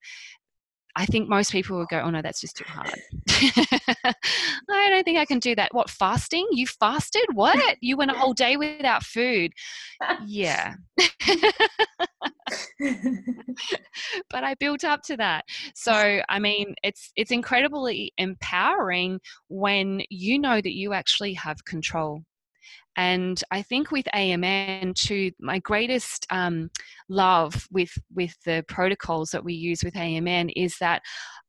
I 0.97 1.07
think 1.07 1.29
most 1.29 1.53
people 1.53 1.79
would 1.79 1.89
go, 1.89 2.01
oh 2.01 2.11
no, 2.11 2.23
that's 2.23 2.41
just 2.41 2.57
too 2.57 2.65
hard. 2.67 2.95
I 3.29 4.91
don't 4.91 5.05
think 5.05 5.19
I 5.19 5.25
can 5.25 5.39
do 5.39 5.55
that. 5.55 5.73
What, 5.73 5.89
fasting? 5.89 6.47
You 6.51 6.67
fasted? 6.67 7.25
What? 7.35 7.77
You 7.81 7.97
went 7.97 8.11
a 8.11 8.15
whole 8.15 8.35
day 8.35 8.57
without 8.57 9.03
food? 9.03 9.53
Yeah. 10.27 10.75
but 14.31 14.45
I 14.45 14.55
built 14.59 14.85
up 14.85 15.03
to 15.05 15.17
that. 15.17 15.45
So, 15.75 16.21
I 16.29 16.39
mean, 16.39 16.75
it's 16.83 17.13
it's 17.17 17.31
incredibly 17.31 18.13
empowering 18.19 19.21
when 19.49 20.03
you 20.11 20.39
know 20.39 20.61
that 20.61 20.75
you 20.75 20.93
actually 20.93 21.35
have 21.35 21.65
control 21.65 22.25
and 22.97 23.43
I 23.51 23.63
think 23.63 23.91
with 23.91 24.07
AMN 24.15 24.95
too, 24.95 25.33
my 25.41 25.59
greatest 25.61 26.27
um, 26.31 26.71
love 27.09 27.67
with 27.71 27.93
with 28.15 28.35
the 28.45 28.65
protocols 28.69 29.31
that 29.31 29.45
we 29.45 29.55
use 29.55 29.83
with 29.85 29.95
AMN 29.95 30.53
is 30.57 30.77
that 30.81 31.03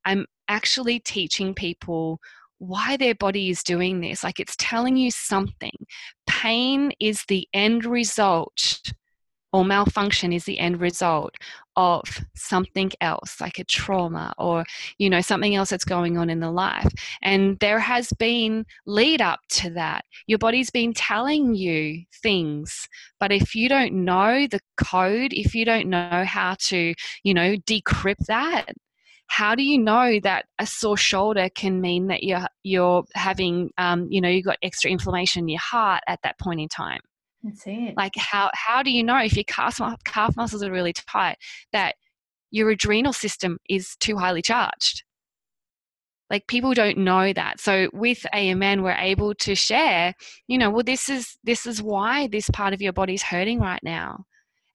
I'm 0.06 0.26
actually 0.48 1.00
teaching 1.00 1.54
people 1.54 2.20
why 2.60 2.96
their 2.96 3.16
body 3.16 3.50
is 3.50 3.64
doing 3.64 4.02
this. 4.02 4.24
Like 4.24 4.40
it's 4.40 4.56
telling 4.58 4.96
you 4.96 5.10
something. 5.10 5.76
Pain 6.28 6.92
is 7.00 7.24
the 7.28 7.48
end 7.54 7.86
result 7.86 8.94
or 9.54 9.66
malfunction 9.66 10.32
is 10.34 10.46
the 10.46 10.60
end 10.60 10.80
result 10.80 11.36
of 11.76 12.04
something 12.36 12.92
else 13.00 13.40
like 13.40 13.58
a 13.58 13.64
trauma 13.64 14.34
or 14.38 14.66
you 14.98 15.10
know 15.10 15.22
something 15.22 15.56
else 15.56 15.70
that's 15.70 15.86
going 15.86 16.18
on 16.18 16.30
in 16.30 16.40
the 16.40 16.52
life. 16.52 16.92
And 17.22 17.58
there 17.60 17.80
has 17.80 18.12
been 18.20 18.66
lead 18.86 19.22
up 19.22 19.40
to 19.52 19.70
that. 19.72 20.06
Your 20.28 20.40
body's 20.40 20.70
been 20.70 20.94
telling 20.94 21.56
you 21.56 22.04
things 22.22 22.88
but 23.20 23.32
if 23.32 23.56
you 23.56 23.70
don't 23.70 23.94
know 23.94 24.48
the 24.48 24.60
code 24.78 25.34
if 25.34 25.56
you 25.56 25.66
don't 25.66 25.88
know 25.88 26.24
how 26.26 26.56
to 26.60 26.94
you 27.24 27.34
know 27.34 27.56
decrypt 27.58 28.26
that 28.28 28.74
how 29.28 29.56
do 29.56 29.64
you 29.64 29.78
know 29.78 30.20
that 30.22 30.46
a 30.60 30.66
sore 30.66 30.98
shoulder 30.98 31.50
can 31.56 31.80
mean 31.80 32.08
that 32.08 32.24
you're 32.24 32.46
you're 32.64 33.04
having 33.16 33.72
um, 33.78 34.08
you 34.10 34.22
know 34.22 34.30
you've 34.30 34.46
got 34.46 34.58
extra 34.62 34.92
inflammation 34.92 35.44
in 35.44 35.50
your 35.50 35.60
heart 35.60 36.04
at 36.08 36.20
that 36.24 36.38
point 36.40 36.60
in 36.60 36.68
time 36.68 37.00
that's 37.44 37.64
it. 37.66 37.96
Like 37.98 38.14
how 38.16 38.52
how 38.54 38.84
do 38.84 38.92
you 38.92 39.04
know 39.04 39.18
if 39.18 39.36
your 39.36 39.44
calf 39.46 39.80
calf 40.06 40.36
muscles 40.36 40.64
are 40.64 40.72
really 40.72 40.94
tight 40.94 41.38
that 41.74 41.96
your 42.52 42.70
adrenal 42.70 43.14
system 43.14 43.58
is 43.70 43.96
too 44.00 44.18
highly 44.18 44.42
charged? 44.42 45.04
Like 46.30 46.48
people 46.48 46.74
don't 46.74 47.00
know 47.00 47.34
that. 47.34 47.60
So 47.60 47.90
with 47.92 48.26
AMN, 48.34 48.84
we're 48.84 48.94
able 48.94 49.34
to 49.36 49.54
share, 49.54 50.14
you 50.48 50.58
know, 50.58 50.70
well, 50.70 50.84
this 50.84 51.10
is 51.10 51.38
this 51.44 51.66
is 51.66 51.82
why 51.82 52.28
this 52.28 52.50
part 52.50 52.74
of 52.74 52.82
your 52.82 52.94
body's 52.94 53.24
hurting 53.24 53.60
right 53.60 53.82
now. 53.84 54.26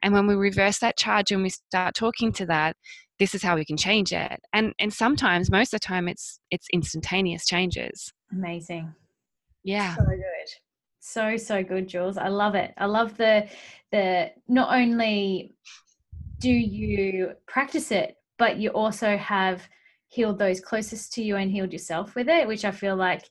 And 0.03 0.13
when 0.13 0.27
we 0.27 0.35
reverse 0.35 0.79
that 0.81 0.99
charge 0.99 1.33
and 1.33 1.43
we 1.43 1.49
start 1.49 1.95
talking 1.95 2.31
to 2.33 2.47
that, 2.47 2.77
this 3.19 3.35
is 3.35 3.43
how 3.43 3.57
we 3.57 3.65
can 3.65 3.79
change 3.79 4.13
it. 4.13 4.41
And 4.53 4.75
and 4.79 4.93
sometimes, 4.93 5.51
most 5.51 5.73
of 5.73 5.81
the 5.81 5.87
time, 5.87 6.09
it's 6.09 6.41
it's 6.51 6.67
instantaneous 6.73 7.47
changes. 7.47 8.13
Amazing. 8.33 8.95
Yeah. 9.65 9.97
So 9.97 10.05
good 10.05 10.21
so 11.07 11.37
so 11.37 11.63
good 11.63 11.89
Juels. 11.89 12.19
I 12.19 12.29
love 12.29 12.55
it. 12.55 12.75
I 12.79 12.87
love 12.87 13.17
the 13.17 13.49
the 13.93 14.33
not 14.49 14.75
only 14.75 15.55
do 16.39 16.51
you 16.51 17.33
practice 17.47 17.91
it 17.91 18.17
but 18.39 18.59
you 18.59 18.71
also 18.71 19.17
have 19.17 19.63
healed 20.09 20.39
those 20.39 20.61
closest 20.61 21.13
to 21.15 21.23
you 21.23 21.37
and 21.37 21.51
healed 21.51 21.73
yourself 21.73 22.15
with 22.15 22.29
it 22.29 22.47
which 22.47 22.65
i 22.67 22.71
feel 22.71 22.95
like 22.95 23.23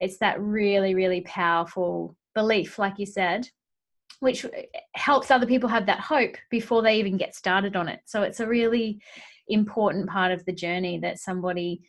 it's 0.00 0.18
that 0.18 0.40
really 0.40 0.92
really 0.92 1.20
powerful 1.20 2.16
belief 2.34 2.76
like 2.78 2.98
you 2.98 3.06
said 3.06 3.48
which 4.20 4.44
helps 4.94 5.30
other 5.30 5.46
people 5.46 5.68
have 5.68 5.86
that 5.86 6.00
hope 6.00 6.36
before 6.50 6.82
they 6.82 6.98
even 6.98 7.16
get 7.16 7.34
started 7.34 7.76
on 7.76 7.88
it. 7.88 8.00
So 8.04 8.22
it's 8.22 8.40
a 8.40 8.46
really 8.46 9.00
important 9.48 10.08
part 10.08 10.32
of 10.32 10.44
the 10.44 10.52
journey 10.52 10.98
that 10.98 11.18
somebody 11.18 11.82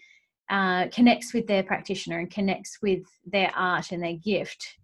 uh, 0.49 0.87
connects 0.87 1.33
with 1.33 1.47
their 1.47 1.63
practitioner 1.63 2.19
and 2.19 2.31
connects 2.31 2.79
with 2.81 3.03
their 3.25 3.51
art 3.55 3.91
and 3.91 4.03
their 4.03 4.17
gift 4.17 4.77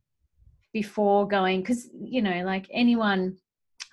before 0.76 1.26
going 1.26 1.62
because 1.62 1.90
you 1.98 2.22
know 2.22 2.44
like 2.44 2.68
anyone 2.70 3.34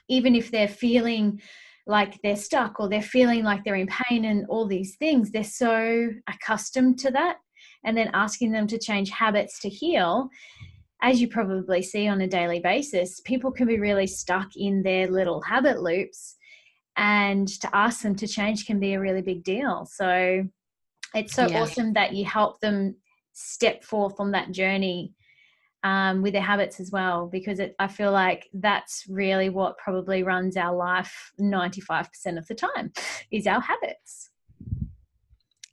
even 0.08 0.34
if 0.34 0.50
they're 0.50 0.66
feeling 0.66 1.40
like 1.86 2.20
they're 2.22 2.34
stuck 2.34 2.80
or 2.80 2.88
they're 2.88 3.00
feeling 3.00 3.44
like 3.44 3.62
they're 3.62 3.76
in 3.76 3.86
pain 3.86 4.24
and 4.24 4.44
all 4.48 4.66
these 4.66 4.96
things 4.96 5.30
they're 5.30 5.44
so 5.44 6.10
accustomed 6.28 6.98
to 6.98 7.10
that. 7.12 7.36
And 7.84 7.96
then 7.96 8.10
asking 8.14 8.50
them 8.50 8.66
to 8.66 8.78
change 8.78 9.10
habits 9.10 9.60
to 9.60 9.68
heal 9.68 10.28
as 11.02 11.20
you 11.20 11.28
probably 11.28 11.82
see 11.82 12.08
on 12.08 12.20
a 12.20 12.26
daily 12.26 12.58
basis 12.58 13.20
people 13.20 13.52
can 13.52 13.68
be 13.68 13.78
really 13.78 14.08
stuck 14.08 14.48
in 14.56 14.82
their 14.82 15.06
little 15.06 15.40
habit 15.42 15.80
loops. 15.80 16.34
And 16.96 17.46
to 17.60 17.68
ask 17.72 18.02
them 18.02 18.16
to 18.16 18.26
change 18.26 18.66
can 18.66 18.80
be 18.80 18.94
a 18.94 19.00
really 19.00 19.22
big 19.22 19.44
deal. 19.44 19.86
So 19.86 20.44
it's 21.14 21.32
so 21.32 21.46
yeah. 21.46 21.62
awesome 21.62 21.92
that 21.92 22.12
you 22.12 22.24
help 22.24 22.58
them 22.58 22.96
step 23.34 23.84
forth 23.84 24.18
on 24.18 24.32
that 24.32 24.50
journey 24.50 25.14
um, 25.82 26.22
with 26.22 26.32
their 26.32 26.42
habits 26.42 26.80
as 26.80 26.90
well, 26.90 27.26
because 27.26 27.58
it, 27.58 27.74
I 27.78 27.88
feel 27.88 28.12
like 28.12 28.48
that's 28.52 29.04
really 29.08 29.48
what 29.48 29.78
probably 29.78 30.22
runs 30.22 30.56
our 30.56 30.74
life 30.74 31.32
95% 31.40 32.38
of 32.38 32.46
the 32.46 32.54
time 32.54 32.92
is 33.30 33.46
our 33.46 33.60
habits. 33.60 34.30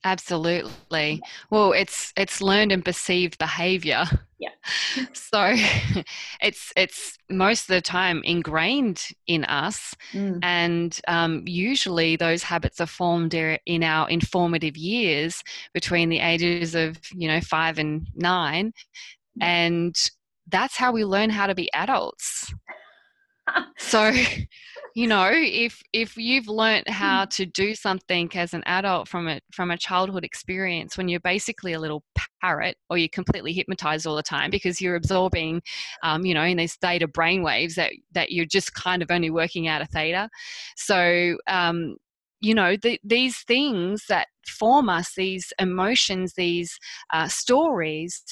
Absolutely. 0.03 1.21
Well, 1.49 1.73
it's 1.73 2.13
it's 2.15 2.41
learned 2.41 2.71
and 2.71 2.85
perceived 2.85 3.37
behavior. 3.37 4.05
Yeah. 4.39 4.51
so 5.13 5.53
it's 6.41 6.71
it's 6.77 7.17
most 7.29 7.63
of 7.63 7.75
the 7.75 7.81
time 7.81 8.21
ingrained 8.23 9.09
in 9.27 9.43
us, 9.43 9.93
Mm. 10.13 10.39
and 10.41 11.01
um, 11.09 11.43
usually 11.45 12.15
those 12.15 12.43
habits 12.43 12.79
are 12.79 12.87
formed 12.87 13.33
in 13.33 13.83
our 13.83 14.09
informative 14.09 14.77
years 14.77 15.43
between 15.73 16.07
the 16.07 16.19
ages 16.19 16.73
of 16.75 16.97
you 17.13 17.27
know 17.27 17.41
five 17.41 17.77
and 17.77 18.07
nine, 18.15 18.71
and 19.41 19.95
that's 20.47 20.77
how 20.77 20.91
we 20.91 21.05
learn 21.05 21.29
how 21.29 21.47
to 21.47 21.55
be 21.55 21.71
adults. 21.73 22.53
So, 23.79 24.13
you 24.93 25.07
know, 25.07 25.31
if 25.33 25.81
if 25.91 26.17
you've 26.17 26.47
learnt 26.47 26.87
how 26.87 27.25
to 27.25 27.47
do 27.47 27.73
something 27.73 28.29
as 28.35 28.53
an 28.53 28.61
adult 28.65 29.07
from 29.07 29.27
a 29.27 29.39
from 29.51 29.71
a 29.71 29.77
childhood 29.77 30.23
experience 30.23 30.97
when 30.97 31.07
you're 31.07 31.19
basically 31.21 31.73
a 31.73 31.79
little 31.79 32.03
parrot 32.41 32.77
or 32.89 32.97
you're 32.97 33.09
completely 33.09 33.53
hypnotized 33.53 34.05
all 34.05 34.15
the 34.15 34.21
time 34.21 34.51
because 34.51 34.79
you're 34.81 34.95
absorbing, 34.95 35.61
um, 36.03 36.25
you 36.25 36.33
know, 36.35 36.43
in 36.43 36.57
these 36.57 36.75
theta 36.75 37.07
brainwaves 37.07 37.73
that 37.73 37.91
that 38.11 38.31
you're 38.31 38.45
just 38.45 38.73
kind 38.75 39.01
of 39.01 39.09
only 39.09 39.31
working 39.31 39.67
out 39.67 39.81
a 39.81 39.85
theta. 39.85 40.29
So, 40.75 41.37
um, 41.47 41.95
you 42.41 42.55
know, 42.55 42.75
the, 42.75 42.99
these 43.03 43.39
things 43.39 44.05
that 44.07 44.27
form 44.47 44.89
us, 44.89 45.13
these 45.15 45.51
emotions, 45.59 46.33
these 46.33 46.79
uh, 47.13 47.27
stories 47.27 48.23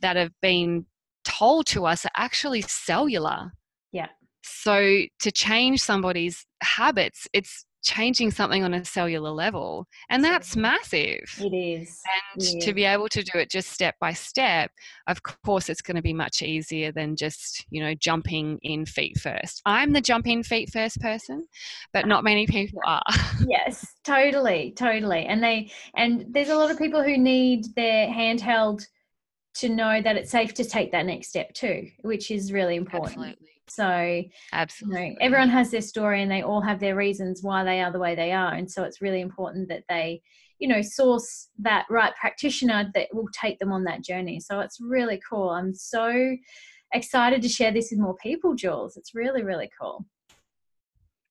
that 0.00 0.16
have 0.16 0.32
been 0.40 0.86
told 1.24 1.66
to 1.66 1.86
us 1.86 2.04
are 2.04 2.12
actually 2.16 2.62
cellular. 2.62 3.52
Yeah. 3.92 4.08
So 4.42 5.02
to 5.20 5.32
change 5.32 5.80
somebody's 5.80 6.46
habits, 6.62 7.26
it's 7.32 7.64
changing 7.86 8.30
something 8.30 8.64
on 8.64 8.74
a 8.74 8.84
cellular 8.84 9.30
level. 9.30 9.86
And 10.10 10.22
that's 10.22 10.56
massive. 10.56 11.24
It 11.38 11.54
is. 11.54 12.02
And 12.34 12.42
it 12.42 12.60
to 12.62 12.74
be 12.74 12.84
able 12.84 13.08
to 13.08 13.22
do 13.22 13.38
it 13.38 13.50
just 13.50 13.70
step 13.70 13.94
by 14.00 14.12
step, 14.12 14.70
of 15.06 15.22
course, 15.22 15.68
it's 15.68 15.82
going 15.82 15.96
to 15.96 16.02
be 16.02 16.12
much 16.12 16.42
easier 16.42 16.92
than 16.92 17.16
just, 17.16 17.64
you 17.70 17.82
know, 17.82 17.94
jumping 17.94 18.58
in 18.62 18.84
feet 18.86 19.18
first. 19.18 19.62
I'm 19.64 19.92
the 19.92 20.00
jump 20.00 20.26
in 20.26 20.42
feet 20.42 20.70
first 20.72 21.00
person, 21.00 21.46
but 21.92 22.00
uh-huh. 22.00 22.08
not 22.08 22.24
many 22.24 22.46
people 22.46 22.80
are. 22.84 23.02
yes 23.48 23.86
totally 24.04 24.72
totally 24.76 25.24
and 25.26 25.42
they 25.42 25.70
and 25.96 26.26
there's 26.30 26.48
a 26.48 26.54
lot 26.54 26.70
of 26.70 26.78
people 26.78 27.02
who 27.02 27.16
need 27.16 27.66
their 27.74 28.08
handheld 28.08 28.86
to 29.54 29.68
know 29.68 30.00
that 30.02 30.16
it's 30.16 30.30
safe 30.30 30.54
to 30.54 30.64
take 30.64 30.92
that 30.92 31.06
next 31.06 31.28
step 31.28 31.52
too 31.54 31.88
which 32.02 32.30
is 32.30 32.52
really 32.52 32.76
important 32.76 33.18
Absolutely. 33.18 33.55
So 33.68 33.98
you 33.98 34.24
know 34.24 34.30
Absolutely. 34.52 35.16
everyone 35.20 35.48
has 35.48 35.70
their 35.70 35.80
story 35.80 36.22
and 36.22 36.30
they 36.30 36.42
all 36.42 36.60
have 36.60 36.80
their 36.80 36.96
reasons 36.96 37.42
why 37.42 37.64
they 37.64 37.80
are 37.80 37.92
the 37.92 37.98
way 37.98 38.14
they 38.14 38.32
are 38.32 38.54
and 38.54 38.70
so 38.70 38.84
it's 38.84 39.00
really 39.00 39.20
important 39.20 39.68
that 39.68 39.84
they 39.88 40.20
you 40.58 40.68
know 40.68 40.82
source 40.82 41.48
that 41.58 41.86
right 41.90 42.14
practitioner 42.20 42.90
that 42.94 43.08
will 43.12 43.28
take 43.32 43.58
them 43.58 43.72
on 43.72 43.84
that 43.84 44.02
journey 44.02 44.40
so 44.40 44.60
it's 44.60 44.80
really 44.80 45.20
cool 45.28 45.50
i'm 45.50 45.74
so 45.74 46.36
excited 46.92 47.42
to 47.42 47.48
share 47.48 47.72
this 47.72 47.90
with 47.90 48.00
more 48.00 48.16
people 48.16 48.54
Juels 48.54 48.96
it's 48.96 49.14
really 49.14 49.42
really 49.42 49.70
cool 49.80 50.04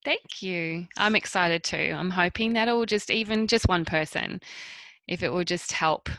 Thank 0.03 0.43
you. 0.43 0.85
I'm 0.99 1.15
excited 1.15 1.63
too. 1.63 1.91
I'm 1.97 2.11
hoping 2.11 2.53
that 2.53 2.67
it 2.67 2.73
will 2.73 2.85
just 2.85 3.09
even 3.09 3.47
just 3.47 3.67
one 3.67 3.85
person, 3.85 4.39
if 5.07 5.23
it 5.23 5.33
will 5.33 5.43
just 5.43 5.71
help, 5.71 6.09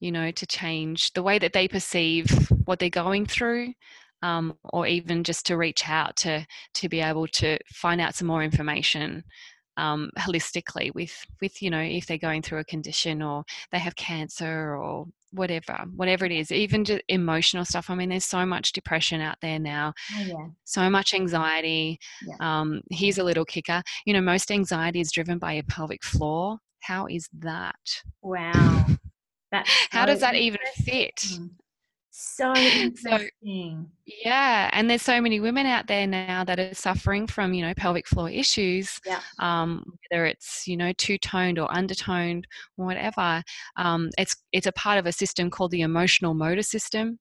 you 0.00 0.10
know, 0.10 0.30
to 0.30 0.46
change 0.46 1.12
the 1.12 1.22
way 1.22 1.38
that 1.38 1.52
they 1.52 1.68
perceive 1.68 2.30
what 2.64 2.78
they're 2.78 2.88
going 2.88 3.26
through, 3.26 3.74
um, 4.22 4.54
or 4.64 4.86
even 4.86 5.24
just 5.24 5.46
to 5.46 5.56
reach 5.56 5.88
out 5.88 6.16
to 6.16 6.46
to 6.74 6.88
be 6.88 7.00
able 7.00 7.26
to 7.28 7.58
find 7.72 8.00
out 8.00 8.14
some 8.14 8.28
more 8.28 8.42
information 8.42 9.24
um, 9.76 10.10
holistically 10.18 10.94
with 10.94 11.24
with 11.40 11.60
you 11.60 11.70
know 11.70 11.80
if 11.80 12.06
they're 12.06 12.18
going 12.18 12.42
through 12.42 12.60
a 12.60 12.64
condition 12.64 13.22
or 13.22 13.44
they 13.72 13.78
have 13.78 13.96
cancer 13.96 14.74
or 14.76 15.06
whatever 15.32 15.84
whatever 15.96 16.24
it 16.24 16.32
is 16.32 16.50
even 16.50 16.84
just 16.84 17.02
emotional 17.08 17.64
stuff 17.64 17.90
i 17.90 17.94
mean 17.94 18.08
there's 18.08 18.24
so 18.24 18.46
much 18.46 18.72
depression 18.72 19.20
out 19.20 19.36
there 19.42 19.58
now 19.58 19.92
oh 20.16 20.22
yeah 20.22 20.46
so 20.64 20.90
much 20.90 21.14
anxiety. 21.14 21.98
Yeah. 22.26 22.34
Um, 22.40 22.82
here's 22.90 23.18
a 23.18 23.24
little 23.24 23.44
kicker. 23.44 23.82
You 24.04 24.12
know, 24.12 24.20
most 24.20 24.50
anxiety 24.50 25.00
is 25.00 25.12
driven 25.12 25.38
by 25.38 25.54
your 25.54 25.62
pelvic 25.64 26.04
floor. 26.04 26.58
How 26.80 27.06
is 27.06 27.28
that? 27.38 27.76
wow 28.22 28.86
That's 29.50 29.70
How 29.90 30.02
so 30.02 30.06
does 30.06 30.20
that 30.20 30.34
even 30.34 30.60
fit? 30.74 31.24
So 32.36 32.54
interesting. 32.56 33.90
Yeah, 34.06 34.70
and 34.72 34.88
there's 34.88 35.02
so 35.02 35.20
many 35.20 35.38
women 35.38 35.66
out 35.66 35.86
there 35.86 36.06
now 36.06 36.44
that 36.44 36.58
are 36.58 36.74
suffering 36.74 37.26
from, 37.26 37.52
you 37.52 37.62
know, 37.62 37.74
pelvic 37.74 38.08
floor 38.08 38.30
issues. 38.30 38.98
Yeah. 39.04 39.20
Um, 39.38 39.84
whether 40.08 40.24
it's, 40.24 40.66
you 40.66 40.78
know, 40.78 40.92
too 40.94 41.18
toned 41.18 41.58
or 41.58 41.70
undertoned, 41.70 42.46
whatever. 42.76 43.42
Um, 43.76 44.08
it's 44.16 44.34
it's 44.52 44.66
a 44.66 44.72
part 44.72 44.98
of 44.98 45.04
a 45.04 45.12
system 45.12 45.50
called 45.50 45.72
the 45.72 45.82
emotional 45.82 46.32
motor 46.32 46.62
system. 46.62 47.18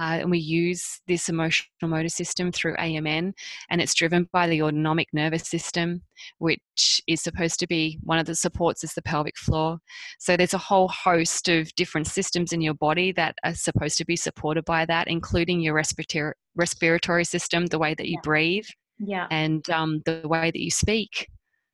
Uh, 0.00 0.18
and 0.20 0.30
we 0.30 0.38
use 0.38 1.00
this 1.06 1.28
emotional 1.28 1.68
motor 1.82 2.08
system 2.08 2.50
through 2.50 2.74
AMN, 2.76 3.32
and 3.70 3.80
it's 3.80 3.94
driven 3.94 4.28
by 4.32 4.48
the 4.48 4.60
autonomic 4.62 5.08
nervous 5.12 5.48
system, 5.48 6.02
which 6.38 7.00
is 7.06 7.20
supposed 7.20 7.60
to 7.60 7.66
be 7.66 7.98
one 8.02 8.18
of 8.18 8.26
the 8.26 8.34
supports 8.34 8.82
is 8.82 8.92
the 8.94 9.02
pelvic 9.02 9.36
floor. 9.38 9.78
So 10.18 10.36
there's 10.36 10.54
a 10.54 10.58
whole 10.58 10.88
host 10.88 11.48
of 11.48 11.72
different 11.76 12.06
systems 12.08 12.52
in 12.52 12.60
your 12.60 12.74
body 12.74 13.12
that 13.12 13.36
are 13.44 13.54
supposed 13.54 13.96
to 13.98 14.04
be 14.04 14.16
supported 14.16 14.64
by 14.64 14.84
that, 14.86 15.06
including 15.08 15.60
your 15.60 15.74
respiratory 15.74 16.34
respiratory 16.56 17.24
system, 17.24 17.66
the 17.66 17.78
way 17.78 17.94
that 17.94 18.06
you 18.08 18.14
Yeah. 18.16 18.20
breathe, 18.22 18.66
Yeah. 18.98 19.26
and 19.30 19.68
um, 19.70 20.02
the 20.06 20.22
way 20.24 20.50
that 20.50 20.60
you 20.60 20.70
speak. 20.70 21.28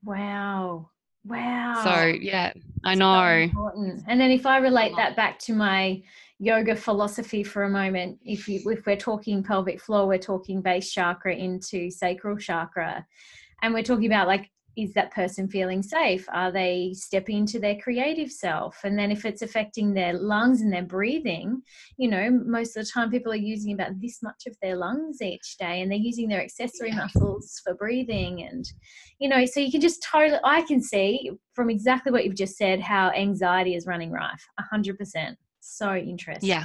Wow. 0.04 0.90
Wow. 1.26 1.82
So 1.84 2.06
yeah, 2.06 2.52
I 2.84 2.94
know. 2.94 3.22
important. 3.30 4.04
And 4.08 4.18
then 4.20 4.30
if 4.30 4.46
I 4.46 4.56
relate 4.58 4.92
that 4.96 5.16
back 5.16 5.38
to 5.40 5.54
my 5.54 6.02
yoga 6.40 6.74
philosophy 6.74 7.44
for 7.44 7.64
a 7.64 7.70
moment, 7.70 8.18
if 8.24 8.48
you 8.48 8.60
if 8.70 8.86
we're 8.86 8.96
talking 8.96 9.42
pelvic 9.42 9.80
floor, 9.80 10.08
we're 10.08 10.18
talking 10.18 10.62
base 10.62 10.90
chakra 10.90 11.34
into 11.36 11.90
sacral 11.90 12.36
chakra. 12.36 13.06
And 13.62 13.74
we're 13.74 13.82
talking 13.82 14.06
about 14.06 14.26
like 14.26 14.50
is 14.76 14.94
that 14.94 15.12
person 15.12 15.48
feeling 15.48 15.82
safe? 15.82 16.26
Are 16.32 16.50
they 16.50 16.92
stepping 16.94 17.38
into 17.38 17.58
their 17.58 17.76
creative 17.76 18.30
self? 18.30 18.78
And 18.84 18.98
then 18.98 19.10
if 19.10 19.24
it's 19.24 19.42
affecting 19.42 19.92
their 19.92 20.14
lungs 20.14 20.62
and 20.62 20.72
their 20.72 20.84
breathing, 20.84 21.60
you 21.98 22.08
know, 22.08 22.30
most 22.30 22.76
of 22.76 22.84
the 22.84 22.90
time 22.90 23.10
people 23.10 23.32
are 23.32 23.36
using 23.36 23.74
about 23.74 24.00
this 24.00 24.22
much 24.22 24.44
of 24.46 24.56
their 24.62 24.76
lungs 24.76 25.20
each 25.20 25.58
day 25.58 25.82
and 25.82 25.90
they're 25.90 25.98
using 25.98 26.28
their 26.28 26.42
accessory 26.42 26.92
muscles 26.92 27.60
for 27.62 27.74
breathing 27.74 28.42
and 28.44 28.64
you 29.18 29.28
know, 29.28 29.44
so 29.44 29.60
you 29.60 29.70
can 29.70 29.82
just 29.82 30.02
totally 30.02 30.40
I 30.42 30.62
can 30.62 30.80
see 30.80 31.32
from 31.52 31.68
exactly 31.68 32.12
what 32.12 32.24
you've 32.24 32.34
just 32.34 32.56
said 32.56 32.80
how 32.80 33.10
anxiety 33.10 33.74
is 33.74 33.86
running 33.86 34.10
rife. 34.10 34.46
a 34.58 34.62
hundred 34.62 34.96
percent. 34.96 35.36
So 35.60 35.94
interesting. 35.94 36.48
Yeah. 36.48 36.64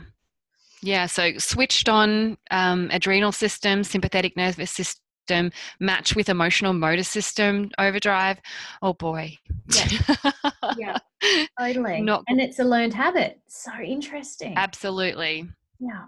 Yeah. 0.82 1.06
So 1.06 1.38
switched 1.38 1.90
on 1.90 2.38
um, 2.52 2.90
adrenal 2.92 3.32
system, 3.32 3.84
sympathetic 3.84 4.36
nervous 4.38 4.72
system, 4.72 5.52
match 5.80 6.16
with 6.16 6.30
emotional 6.30 6.74
motor 6.74 7.04
system 7.04 7.72
overdrive. 7.78 8.40
Oh 8.82 8.94
boy. 8.94 9.38
Yeah. 10.78 10.98
Totally. 11.60 12.02
Not 12.02 12.24
and 12.28 12.40
it's 12.40 12.60
a 12.60 12.64
learned 12.64 12.94
habit. 12.94 13.40
So 13.48 13.72
interesting. 13.84 14.54
Absolutely. 14.56 15.48
yeah. 15.80 15.90
Wow. 15.92 16.08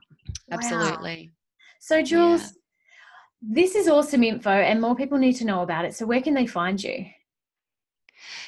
Absolutely. 0.51 1.31
So 1.79 2.01
Juels, 2.01 2.53
this 3.41 3.75
is 3.75 3.87
awesome 3.87 4.23
info 4.23 4.51
and 4.51 4.81
more 4.81 4.95
people 4.95 5.17
need 5.17 5.33
to 5.33 5.45
know 5.45 5.61
about 5.61 5.85
it. 5.85 5.95
So 5.95 6.05
where 6.05 6.21
can 6.21 6.33
they 6.33 6.47
find 6.47 6.81
you? 6.81 7.05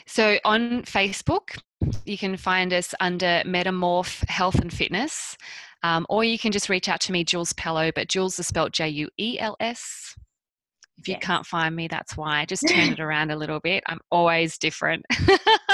So 0.05 0.39
on 0.43 0.83
Facebook, 0.83 1.57
you 2.05 2.17
can 2.17 2.37
find 2.37 2.73
us 2.73 2.93
under 2.99 3.41
Metamorph 3.45 4.27
Health 4.29 4.55
and 4.59 4.73
Fitness, 4.73 5.37
um, 5.83 6.05
or 6.09 6.23
you 6.23 6.39
can 6.39 6.51
just 6.51 6.69
reach 6.69 6.89
out 6.89 6.99
to 7.01 7.11
me, 7.11 7.23
Juels 7.23 7.53
Pellow, 7.53 7.91
but 7.93 8.07
Juels 8.07 8.39
is 8.39 8.47
spelled 8.47 8.73
J 8.73 8.89
U 8.89 9.07
E 9.17 9.37
L 9.39 9.55
S. 9.59 10.15
If 10.97 11.07
you 11.07 11.15
can't 11.17 11.45
find 11.45 11.75
me, 11.75 11.87
that's 11.87 12.17
why. 12.17 12.43
Just 12.45 12.67
turn 12.67 12.89
it 12.93 12.99
around 12.99 13.31
a 13.31 13.35
little 13.37 13.61
bit. 13.61 13.83
I'm 13.87 14.01
always 14.11 14.57
different. 14.57 15.05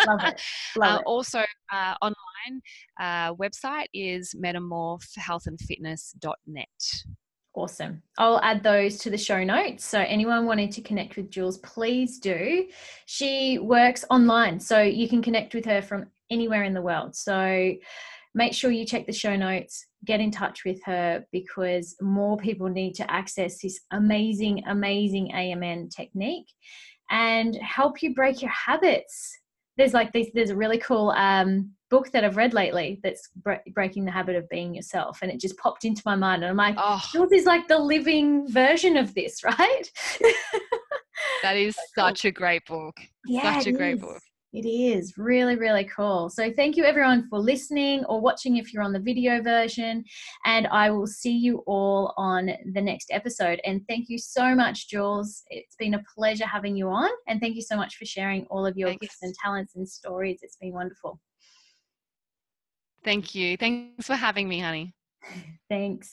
Love 0.05 0.19
it. 0.23 0.39
Love 0.77 0.97
Uh, 0.97 0.99
it. 0.99 1.03
also, 1.07 1.43
uh, 1.73 1.95
online 2.01 2.61
uh, 2.99 3.33
website 3.33 3.87
is 3.91 4.35
metamorphhealthandfitness.net. 4.35 6.67
Awesome. 7.55 8.01
I'll 8.17 8.41
add 8.41 8.63
those 8.63 8.97
to 8.99 9.09
the 9.09 9.17
show 9.17 9.41
notes. 9.43 9.85
So, 9.85 9.99
anyone 9.99 10.45
wanting 10.45 10.69
to 10.71 10.81
connect 10.81 11.15
with 11.15 11.31
Juels, 11.31 11.57
please 11.63 12.19
do. 12.19 12.67
She 13.05 13.59
works 13.59 14.03
online, 14.09 14.59
so 14.59 14.81
you 14.81 15.07
can 15.07 15.21
connect 15.21 15.55
with 15.55 15.63
her 15.63 15.81
from 15.81 16.07
anywhere 16.29 16.63
in 16.63 16.73
the 16.73 16.81
world. 16.81 17.15
So, 17.15 17.73
make 18.33 18.53
sure 18.53 18.71
you 18.71 18.85
check 18.85 19.07
the 19.07 19.13
show 19.13 19.37
notes, 19.37 19.85
get 20.03 20.19
in 20.19 20.31
touch 20.31 20.65
with 20.65 20.83
her 20.83 21.25
because 21.31 21.95
more 22.01 22.35
people 22.35 22.67
need 22.67 22.93
to 22.95 23.09
access 23.09 23.61
this 23.61 23.79
amazing, 23.91 24.61
amazing 24.67 25.31
AMN 25.33 25.95
technique 25.95 26.47
and 27.09 27.55
help 27.55 28.03
you 28.03 28.13
break 28.13 28.41
your 28.41 28.51
habits. 28.51 29.39
There's 29.77 29.93
like 29.93 30.11
this, 30.11 30.27
there's 30.33 30.49
a 30.49 30.55
really 30.57 30.77
cool 30.79 31.11
um, 31.11 31.71
book 31.95 32.12
that 32.12 32.23
I've 32.25 32.36
read 32.38 32.53
lately 32.53 32.99
that's 33.03 33.29
bre- 33.38 33.65
breaking 33.73 34.04
the 34.06 34.12
habit 34.12 34.35
of 34.35 34.50
being 34.50 34.73
yourself, 34.75 35.19
and 35.21 35.31
it 35.31 35.39
just 35.39 35.58
popped 35.58 35.85
into 35.85 36.02
my 36.06 36.15
mind, 36.15 36.43
and 36.43 36.50
I'm 36.52 36.58
like, 36.58 36.75
Oh, 36.77 37.02
Juels 37.12 37.31
is 37.31 37.46
like 37.46 37.67
the 37.67 37.77
living 37.79 38.48
version 38.52 38.98
of 38.98 39.13
this, 39.15 39.43
right? 39.52 39.83
that 41.43 41.58
is 41.58 41.75
cool. 41.96 42.06
such 42.08 42.25
a 42.25 42.31
great 42.31 42.65
book. 42.65 42.96
yeah, 43.25 43.58
such 43.58 43.67
a 43.67 43.71
great 43.71 43.96
is. 43.96 44.02
book. 44.02 44.21
It 44.54 44.65
is 44.65 45.17
really, 45.17 45.58
really 45.58 45.83
cool. 45.83 46.29
So, 46.29 46.50
thank 46.50 46.77
you 46.77 46.85
everyone 46.85 47.27
for 47.29 47.39
listening 47.39 48.06
or 48.06 48.21
watching 48.21 48.56
if 48.56 48.71
you're 48.73 48.83
on 48.83 48.93
the 48.93 49.02
video 49.12 49.41
version. 49.41 50.04
And 50.46 50.67
I 50.67 50.89
will 50.91 51.08
see 51.08 51.35
you 51.48 51.62
all 51.67 52.13
on 52.15 52.52
the 52.73 52.81
next 52.81 53.08
episode. 53.12 53.60
And 53.65 53.81
thank 53.89 54.06
you 54.08 54.17
so 54.17 54.56
much, 54.56 54.87
Juels. 54.89 55.43
It's 55.50 55.75
been 55.77 55.96
a 55.96 56.04
pleasure 56.17 56.46
having 56.46 56.77
you 56.77 56.87
on. 56.87 57.10
And 57.27 57.41
thank 57.41 57.56
you 57.58 57.62
so 57.62 57.75
much 57.75 57.98
for 57.98 58.06
sharing 58.06 58.46
all 58.50 58.65
of 58.65 58.77
your 58.77 58.89
Thanks. 58.89 59.02
gifts 59.02 59.17
and 59.23 59.33
talents 59.43 59.75
and 59.75 59.85
stories. 59.87 60.39
It's 60.41 60.56
been 60.56 60.73
wonderful. 60.73 61.19
Thank 63.06 63.35
you. 63.35 63.56
Thanks 63.56 64.08
for 64.08 64.15
having 64.15 64.49
me, 64.49 64.60
honey. 64.60 64.93
Thanks. 65.69 66.12